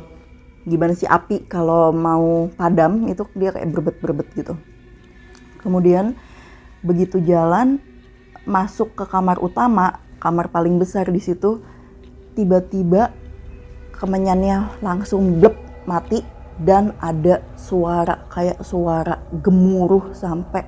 Gimana 0.64 0.96
sih 0.96 1.08
api 1.08 1.48
kalau 1.52 1.92
mau 1.92 2.48
padam 2.56 3.08
itu 3.12 3.28
dia 3.36 3.52
kayak 3.52 3.68
berbet 3.76 3.96
berbet 4.00 4.28
gitu. 4.40 4.56
Kemudian 5.60 6.16
begitu 6.80 7.20
jalan 7.20 7.84
masuk 8.48 8.96
ke 8.96 9.04
kamar 9.04 9.44
utama 9.44 10.00
kamar 10.24 10.48
paling 10.48 10.80
besar 10.80 11.12
di 11.12 11.20
situ 11.20 11.60
tiba-tiba 12.40 13.12
kemenyannya 13.92 14.80
langsung 14.80 15.44
blep 15.44 15.58
mati 15.84 16.24
dan 16.64 16.96
ada 17.04 17.44
suara 17.60 18.24
kayak 18.32 18.64
suara 18.64 19.20
gemuruh 19.44 20.16
sampai 20.16 20.64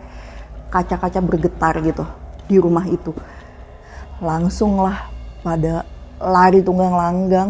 kaca-kaca 0.68 1.24
bergetar 1.24 1.80
gitu 1.82 2.04
di 2.52 2.60
rumah 2.60 2.86
itu 2.86 3.16
langsunglah 4.20 5.08
pada 5.44 5.88
lari 6.20 6.60
tunggang 6.60 6.96
langgang 6.96 7.50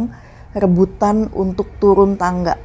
rebutan 0.53 1.29
untuk 1.34 1.69
turun 1.82 2.17
tangga. 2.17 2.58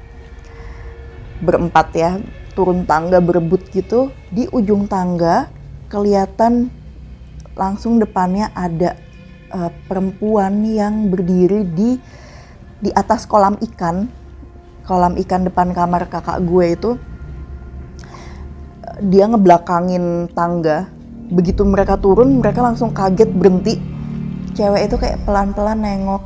Berempat 1.41 1.89
ya 1.97 2.11
turun 2.57 2.85
tangga 2.89 3.21
berebut 3.21 3.69
gitu. 3.73 4.13
Di 4.33 4.49
ujung 4.53 4.87
tangga 4.89 5.49
kelihatan 5.89 6.69
langsung 7.57 8.01
depannya 8.01 8.53
ada 8.53 8.97
uh, 9.53 9.71
perempuan 9.89 10.65
yang 10.65 11.09
berdiri 11.13 11.65
di 11.65 11.97
di 12.81 12.91
atas 12.93 13.25
kolam 13.25 13.57
ikan 13.73 14.11
kolam 14.85 15.17
ikan 15.17 15.49
depan 15.49 15.73
kamar 15.73 16.09
kakak 16.13 16.45
gue 16.45 16.67
itu. 16.77 16.91
Dia 19.01 19.27
ngebelakangin 19.27 20.31
tangga. 20.37 20.87
Begitu 21.25 21.65
mereka 21.65 21.97
turun 21.97 22.39
mereka 22.39 22.61
langsung 22.61 22.93
kaget 22.93 23.33
berhenti 23.33 23.94
cewek 24.55 24.87
itu 24.87 24.97
kayak 24.97 25.23
pelan-pelan 25.27 25.79
nengok 25.83 26.23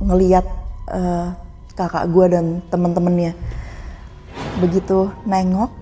ngeliat 0.00 0.46
uh, 0.92 1.32
kakak 1.76 2.08
gue 2.12 2.26
dan 2.28 2.44
temen-temennya. 2.68 3.32
Begitu 4.60 5.08
nengok 5.24 5.72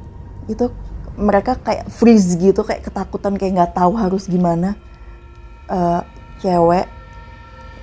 itu 0.47 0.71
mereka 1.19 1.59
kayak 1.59 1.91
freeze 1.91 2.39
gitu 2.39 2.63
kayak 2.63 2.87
ketakutan 2.87 3.35
kayak 3.35 3.53
nggak 3.59 3.75
tahu 3.75 3.99
harus 3.99 4.31
gimana. 4.31 4.79
Uh, 5.69 6.01
cewek 6.41 6.87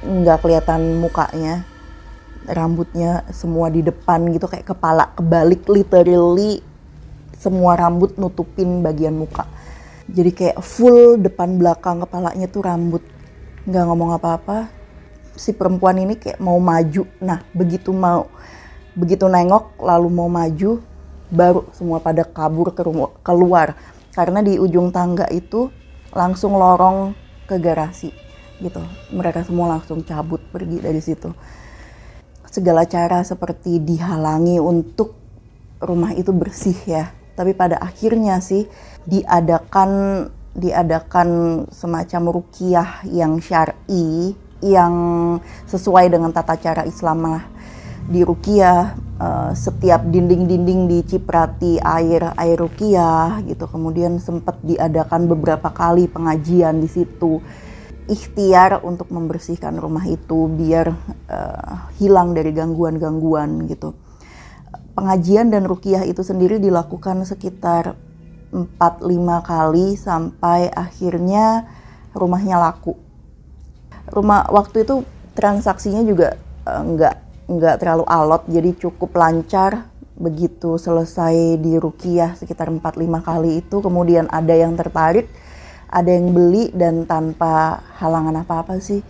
nggak 0.05 0.41
kelihatan 0.41 1.01
mukanya 1.01 1.67
rambutnya 2.45 3.25
semua 3.33 3.73
di 3.73 3.81
depan 3.81 4.21
gitu 4.29 4.45
kayak 4.45 4.69
kepala 4.69 5.09
kebalik 5.17 5.65
literally 5.65 6.61
semua 7.35 7.73
rambut 7.77 8.13
nutupin 8.17 8.85
bagian 8.85 9.17
muka 9.17 9.49
jadi 10.05 10.31
kayak 10.31 10.57
full 10.61 11.17
depan 11.17 11.57
belakang 11.57 11.97
kepalanya 12.05 12.45
tuh 12.45 12.61
rambut. 12.61 13.01
Nggak 13.65 13.83
ngomong 13.89 14.11
apa-apa. 14.13 14.69
Si 15.33 15.51
perempuan 15.51 15.97
ini 15.97 16.15
kayak 16.21 16.37
mau 16.37 16.61
maju. 16.61 17.09
Nah 17.25 17.41
begitu 17.57 17.89
mau 17.89 18.29
begitu 18.93 19.25
nengok 19.27 19.81
lalu 19.81 20.07
mau 20.07 20.29
maju 20.29 20.79
baru 21.33 21.67
semua 21.73 21.99
pada 21.99 22.21
kabur 22.21 22.69
ke 22.77 22.85
rumah, 22.85 23.09
keluar. 23.25 23.73
Karena 24.13 24.45
di 24.45 24.61
ujung 24.61 24.93
tangga 24.93 25.25
itu 25.33 25.73
langsung 26.13 26.55
lorong 26.55 27.17
ke 27.49 27.57
garasi 27.57 28.13
gitu. 28.61 28.79
Mereka 29.11 29.43
semua 29.43 29.75
langsung 29.75 30.05
cabut 30.05 30.39
pergi 30.53 30.79
dari 30.79 31.01
situ. 31.01 31.33
Segala 32.47 32.87
cara 32.87 33.25
seperti 33.25 33.83
dihalangi 33.83 34.61
untuk 34.61 35.17
rumah 35.81 36.15
itu 36.15 36.31
bersih 36.31 36.77
ya. 36.87 37.11
Tapi 37.35 37.51
pada 37.51 37.75
akhirnya 37.83 38.39
sih 38.39 38.63
diadakan 39.05 39.89
diadakan 40.55 41.29
semacam 41.67 42.23
rukiah 42.31 43.03
yang 43.11 43.43
syar'i 43.43 44.31
yang 44.63 44.95
sesuai 45.67 46.07
dengan 46.07 46.31
tata 46.31 46.55
cara 46.55 46.87
Islam 46.87 47.27
lah. 47.27 47.43
Di 48.05 48.21
rukiah 48.21 48.95
uh, 49.17 49.51
setiap 49.57 50.05
dinding-dinding 50.05 50.87
diciprati 50.87 51.81
air 51.81 52.31
air 52.37 52.57
rukiah 52.57 53.41
gitu. 53.43 53.67
Kemudian 53.67 54.21
sempat 54.21 54.61
diadakan 54.63 55.27
beberapa 55.27 55.73
kali 55.73 56.07
pengajian 56.07 56.79
di 56.79 56.87
situ. 56.87 57.41
Ikhtiar 58.05 58.85
untuk 58.85 59.09
membersihkan 59.09 59.81
rumah 59.81 60.05
itu 60.05 60.45
biar 60.53 60.93
uh, 61.25 61.89
hilang 61.97 62.37
dari 62.37 62.53
gangguan-gangguan 62.53 63.65
gitu. 63.65 63.97
Pengajian 64.93 65.49
dan 65.49 65.65
rukiah 65.65 66.05
itu 66.05 66.21
sendiri 66.21 66.61
dilakukan 66.61 67.25
sekitar 67.25 67.97
4-5 68.53 69.01
kali 69.41 69.87
sampai 69.97 70.69
akhirnya 70.69 71.69
rumahnya 72.13 72.59
laku. 72.61 72.97
Rumah 74.09 74.53
waktu 74.53 74.85
itu 74.85 75.01
transaksinya 75.33 76.01
juga 76.05 76.37
eh, 76.69 76.81
enggak 77.45 77.77
terlalu 77.77 78.05
alot 78.09 78.43
jadi 78.49 78.73
cukup 78.73 79.13
lancar 79.13 79.85
begitu 80.15 80.79
selesai 80.79 81.59
di 81.59 81.75
rukiah 81.75 82.33
sekitar 82.39 82.71
4-5 82.71 83.19
kali 83.19 83.59
itu 83.59 83.83
kemudian 83.83 84.31
ada 84.31 84.55
yang 84.55 84.73
tertarik 84.79 85.27
ada 85.91 86.07
yang 86.07 86.31
beli 86.31 86.71
dan 86.71 87.03
tanpa 87.03 87.83
halangan 87.99 88.41
apa-apa 88.41 88.79
sih 88.79 89.03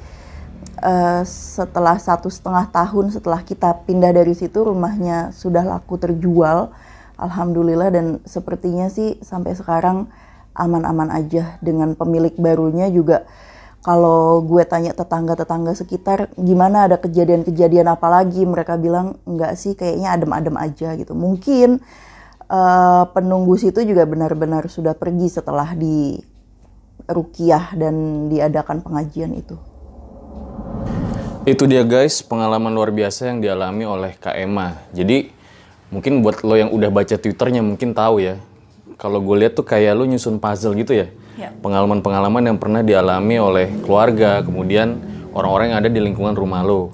uh, 0.82 1.22
setelah 1.24 2.02
satu 2.02 2.28
setengah 2.28 2.68
tahun 2.74 3.14
setelah 3.14 3.46
kita 3.46 3.86
pindah 3.86 4.12
dari 4.18 4.34
situ 4.34 4.66
rumahnya 4.66 5.30
sudah 5.32 5.62
laku 5.62 5.96
terjual 6.02 6.74
alhamdulillah 7.20 7.90
dan 7.92 8.06
sepertinya 8.24 8.88
sih 8.92 9.20
sampai 9.24 9.56
sekarang 9.56 10.08
aman-aman 10.56 11.12
aja 11.12 11.60
dengan 11.60 11.94
pemilik 11.96 12.34
barunya 12.40 12.88
juga 12.88 13.28
kalau 13.86 14.42
gue 14.42 14.66
tanya 14.66 14.98
tetangga-tetangga 14.98 15.78
sekitar 15.78 16.34
gimana 16.40 16.90
ada 16.90 16.98
kejadian-kejadian 16.98 17.86
apa 17.86 18.08
lagi 18.10 18.42
mereka 18.48 18.80
bilang 18.82 19.22
enggak 19.30 19.54
sih 19.60 19.78
kayaknya 19.78 20.16
adem-adem 20.16 20.56
aja 20.58 20.98
gitu 20.98 21.14
mungkin 21.14 21.84
uh, 22.50 23.04
penunggu 23.14 23.58
situ 23.60 23.86
juga 23.86 24.06
benar-benar 24.10 24.66
sudah 24.70 24.98
pergi 24.98 25.28
setelah 25.30 25.74
di 25.78 26.18
rukiah 27.06 27.74
dan 27.78 28.28
diadakan 28.34 28.82
pengajian 28.82 29.38
itu. 29.38 29.58
Itu 31.46 31.70
dia 31.70 31.86
guys, 31.86 32.26
pengalaman 32.26 32.74
luar 32.74 32.90
biasa 32.90 33.30
yang 33.30 33.38
dialami 33.38 33.86
oleh 33.86 34.18
Kak 34.18 34.34
Emma. 34.34 34.82
Jadi 34.90 35.30
mungkin 35.96 36.20
buat 36.20 36.44
lo 36.44 36.60
yang 36.60 36.76
udah 36.76 36.92
baca 36.92 37.16
Twitternya 37.16 37.64
mungkin 37.64 37.96
tahu 37.96 38.20
ya. 38.20 38.36
Kalau 39.00 39.24
gue 39.24 39.36
lihat 39.40 39.56
tuh 39.56 39.64
kayak 39.64 39.96
lo 39.96 40.04
nyusun 40.04 40.44
puzzle 40.44 40.76
gitu 40.76 40.92
ya. 40.92 41.08
Ya. 41.40 41.56
Pengalaman-pengalaman 41.64 42.44
yang 42.44 42.58
pernah 42.60 42.84
dialami 42.84 43.40
oleh 43.40 43.68
keluarga, 43.84 44.44
kemudian 44.44 45.00
orang-orang 45.32 45.72
yang 45.72 45.80
ada 45.80 45.90
di 45.92 46.00
lingkungan 46.04 46.36
rumah 46.36 46.64
lo. 46.68 46.92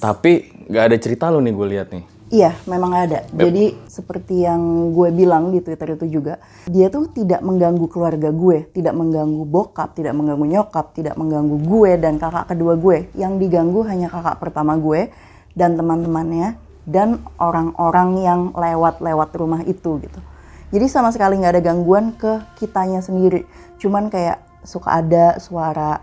Tapi 0.00 0.64
nggak 0.72 0.84
ada 0.88 0.96
cerita 0.96 1.28
lo 1.28 1.44
nih 1.44 1.52
gue 1.52 1.66
lihat 1.68 1.88
nih. 1.92 2.04
Iya, 2.32 2.56
memang 2.64 2.96
ada. 2.96 3.28
Jadi 3.28 3.76
seperti 3.84 4.48
yang 4.48 4.88
gue 4.96 5.12
bilang 5.12 5.52
di 5.52 5.60
Twitter 5.60 6.00
itu 6.00 6.08
juga, 6.08 6.40
dia 6.64 6.88
tuh 6.88 7.12
tidak 7.12 7.44
mengganggu 7.44 7.84
keluarga 7.92 8.32
gue, 8.32 8.72
tidak 8.72 8.96
mengganggu 8.96 9.44
bokap, 9.44 9.92
tidak 9.92 10.16
mengganggu 10.16 10.48
nyokap, 10.48 10.96
tidak 10.96 11.12
mengganggu 11.20 11.60
gue 11.60 11.90
dan 12.00 12.16
kakak 12.16 12.56
kedua 12.56 12.80
gue. 12.80 13.12
Yang 13.12 13.32
diganggu 13.36 13.84
hanya 13.84 14.08
kakak 14.08 14.40
pertama 14.40 14.80
gue 14.80 15.12
dan 15.52 15.76
teman-temannya 15.76 16.56
dan 16.88 17.22
orang-orang 17.38 18.10
yang 18.22 18.40
lewat-lewat 18.54 19.30
rumah 19.38 19.62
itu 19.62 20.02
gitu. 20.02 20.20
Jadi 20.72 20.86
sama 20.88 21.12
sekali 21.12 21.38
nggak 21.38 21.58
ada 21.58 21.62
gangguan 21.62 22.16
ke 22.16 22.40
kitanya 22.56 23.04
sendiri. 23.04 23.44
Cuman 23.76 24.08
kayak 24.08 24.40
suka 24.64 25.02
ada 25.02 25.36
suara 25.36 26.00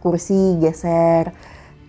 kursi 0.00 0.56
geser, 0.56 1.30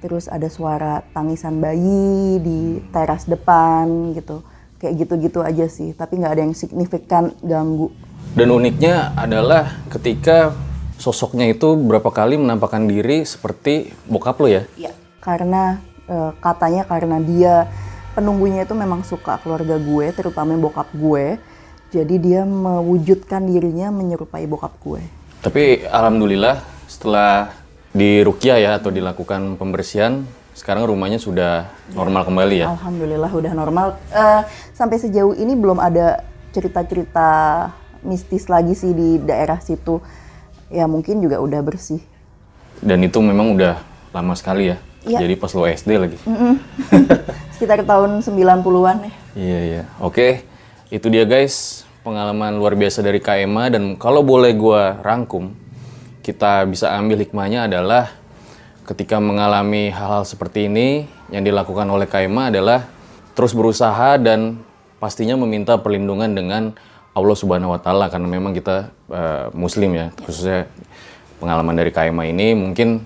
terus 0.01 0.25
ada 0.25 0.49
suara 0.49 1.05
tangisan 1.13 1.61
bayi 1.61 2.41
di 2.41 2.81
teras 2.89 3.29
depan 3.29 4.17
gitu 4.17 4.41
kayak 4.81 5.05
gitu-gitu 5.05 5.45
aja 5.45 5.69
sih 5.69 5.93
tapi 5.93 6.17
nggak 6.17 6.33
ada 6.33 6.41
yang 6.41 6.57
signifikan 6.57 7.29
ganggu 7.45 7.93
Dan 8.33 8.49
uniknya 8.49 9.13
adalah 9.13 9.85
ketika 9.93 10.57
sosoknya 10.97 11.53
itu 11.53 11.77
berapa 11.77 12.09
kali 12.09 12.41
menampakkan 12.41 12.89
diri 12.89 13.21
seperti 13.21 13.93
bokap 14.09 14.41
lo 14.41 14.49
ya. 14.49 14.63
Iya. 14.73 14.91
karena 15.21 15.77
eh, 16.09 16.31
katanya 16.41 16.81
karena 16.89 17.21
dia 17.21 17.69
penunggunya 18.13 18.67
itu 18.67 18.75
memang 18.75 19.03
suka 19.07 19.39
keluarga 19.39 19.79
gue 19.79 20.05
terutama 20.11 20.55
bokap 20.59 20.91
gue 20.91 21.39
jadi 21.91 22.15
dia 22.19 22.41
mewujudkan 22.47 23.43
dirinya 23.43 23.91
menyerupai 23.91 24.47
bokap 24.47 24.71
gue 24.79 25.03
Tapi 25.41 25.83
alhamdulillah 25.89 26.61
setelah 26.85 27.61
di 27.91 28.23
Rukia 28.23 28.55
ya 28.55 28.79
atau 28.79 28.87
dilakukan 28.87 29.59
pembersihan, 29.59 30.23
sekarang 30.55 30.87
rumahnya 30.87 31.19
sudah 31.19 31.67
normal 31.91 32.23
kembali 32.23 32.55
ya. 32.63 32.67
Alhamdulillah 32.71 33.31
udah 33.31 33.53
normal. 33.55 33.87
Eh, 34.11 34.41
sampai 34.71 34.99
sejauh 34.99 35.35
ini 35.35 35.55
belum 35.59 35.79
ada 35.79 36.23
cerita-cerita 36.55 37.29
mistis 38.03 38.47
lagi 38.47 38.75
sih 38.75 38.95
di 38.95 39.19
daerah 39.19 39.59
situ. 39.59 39.99
Ya 40.71 40.87
mungkin 40.87 41.19
juga 41.19 41.43
udah 41.43 41.59
bersih. 41.59 41.99
Dan 42.79 43.03
itu 43.03 43.19
memang 43.19 43.59
udah 43.59 43.83
lama 44.15 44.33
sekali 44.39 44.71
ya. 44.71 44.77
Iya. 45.03 45.27
Jadi 45.27 45.33
pas 45.35 45.51
lo 45.51 45.67
SD 45.67 45.91
lagi. 45.99 46.17
Sekitar 47.61 47.85
tahun 47.85 48.25
90-an 48.25 49.05
ya. 49.05 49.13
Iya 49.37 49.59
iya. 49.61 49.83
Oke, 50.01 50.49
itu 50.89 51.13
dia 51.13 51.29
guys 51.29 51.85
pengalaman 52.01 52.57
luar 52.57 52.73
biasa 52.73 53.05
dari 53.05 53.21
Emma 53.21 53.69
dan 53.69 54.01
kalau 54.01 54.25
boleh 54.25 54.49
gua 54.57 54.97
rangkum, 55.05 55.53
kita 56.25 56.65
bisa 56.65 56.89
ambil 56.97 57.21
hikmahnya 57.21 57.69
adalah 57.69 58.17
ketika 58.89 59.21
mengalami 59.21 59.93
hal-hal 59.93 60.25
seperti 60.25 60.73
ini 60.73 61.05
yang 61.29 61.45
dilakukan 61.45 61.85
oleh 61.85 62.09
Emma 62.09 62.49
adalah 62.49 62.89
terus 63.37 63.53
berusaha 63.53 64.17
dan 64.17 64.57
pastinya 64.97 65.37
meminta 65.37 65.77
perlindungan 65.77 66.33
dengan 66.33 66.73
Allah 67.13 67.37
Subhanahu 67.37 67.77
wa 67.77 67.81
taala 67.85 68.09
karena 68.09 68.25
memang 68.25 68.57
kita 68.57 68.89
eh, 69.13 69.53
muslim 69.53 69.93
ya, 69.93 70.09
khususnya 70.25 70.65
pengalaman 71.37 71.77
dari 71.77 71.93
Emma 71.93 72.25
ini 72.25 72.57
mungkin 72.57 73.05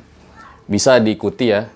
bisa 0.63 1.03
diikuti 1.03 1.51
ya 1.51 1.67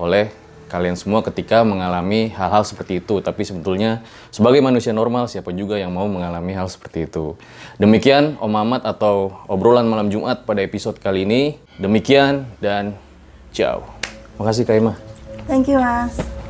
oleh 0.00 0.43
kalian 0.68 0.98
semua 0.98 1.20
ketika 1.24 1.62
mengalami 1.62 2.32
hal-hal 2.32 2.64
seperti 2.66 3.00
itu. 3.00 3.20
Tapi 3.24 3.42
sebetulnya 3.44 4.04
sebagai 4.28 4.60
manusia 4.60 4.92
normal 4.92 5.30
siapa 5.30 5.54
juga 5.54 5.80
yang 5.80 5.92
mau 5.94 6.06
mengalami 6.10 6.52
hal 6.54 6.68
seperti 6.68 7.08
itu. 7.08 7.38
Demikian 7.80 8.36
Om 8.38 8.50
Mamat 8.50 8.82
atau 8.86 9.44
obrolan 9.48 9.88
malam 9.88 10.12
Jumat 10.12 10.44
pada 10.44 10.60
episode 10.60 11.00
kali 11.00 11.24
ini. 11.26 11.56
Demikian 11.76 12.46
dan 12.62 12.94
ciao. 13.50 13.86
Makasih 14.38 14.66
Kak 14.66 14.76
Emma. 14.78 14.94
Thank 15.46 15.68
you 15.68 15.78
mas. 15.78 16.43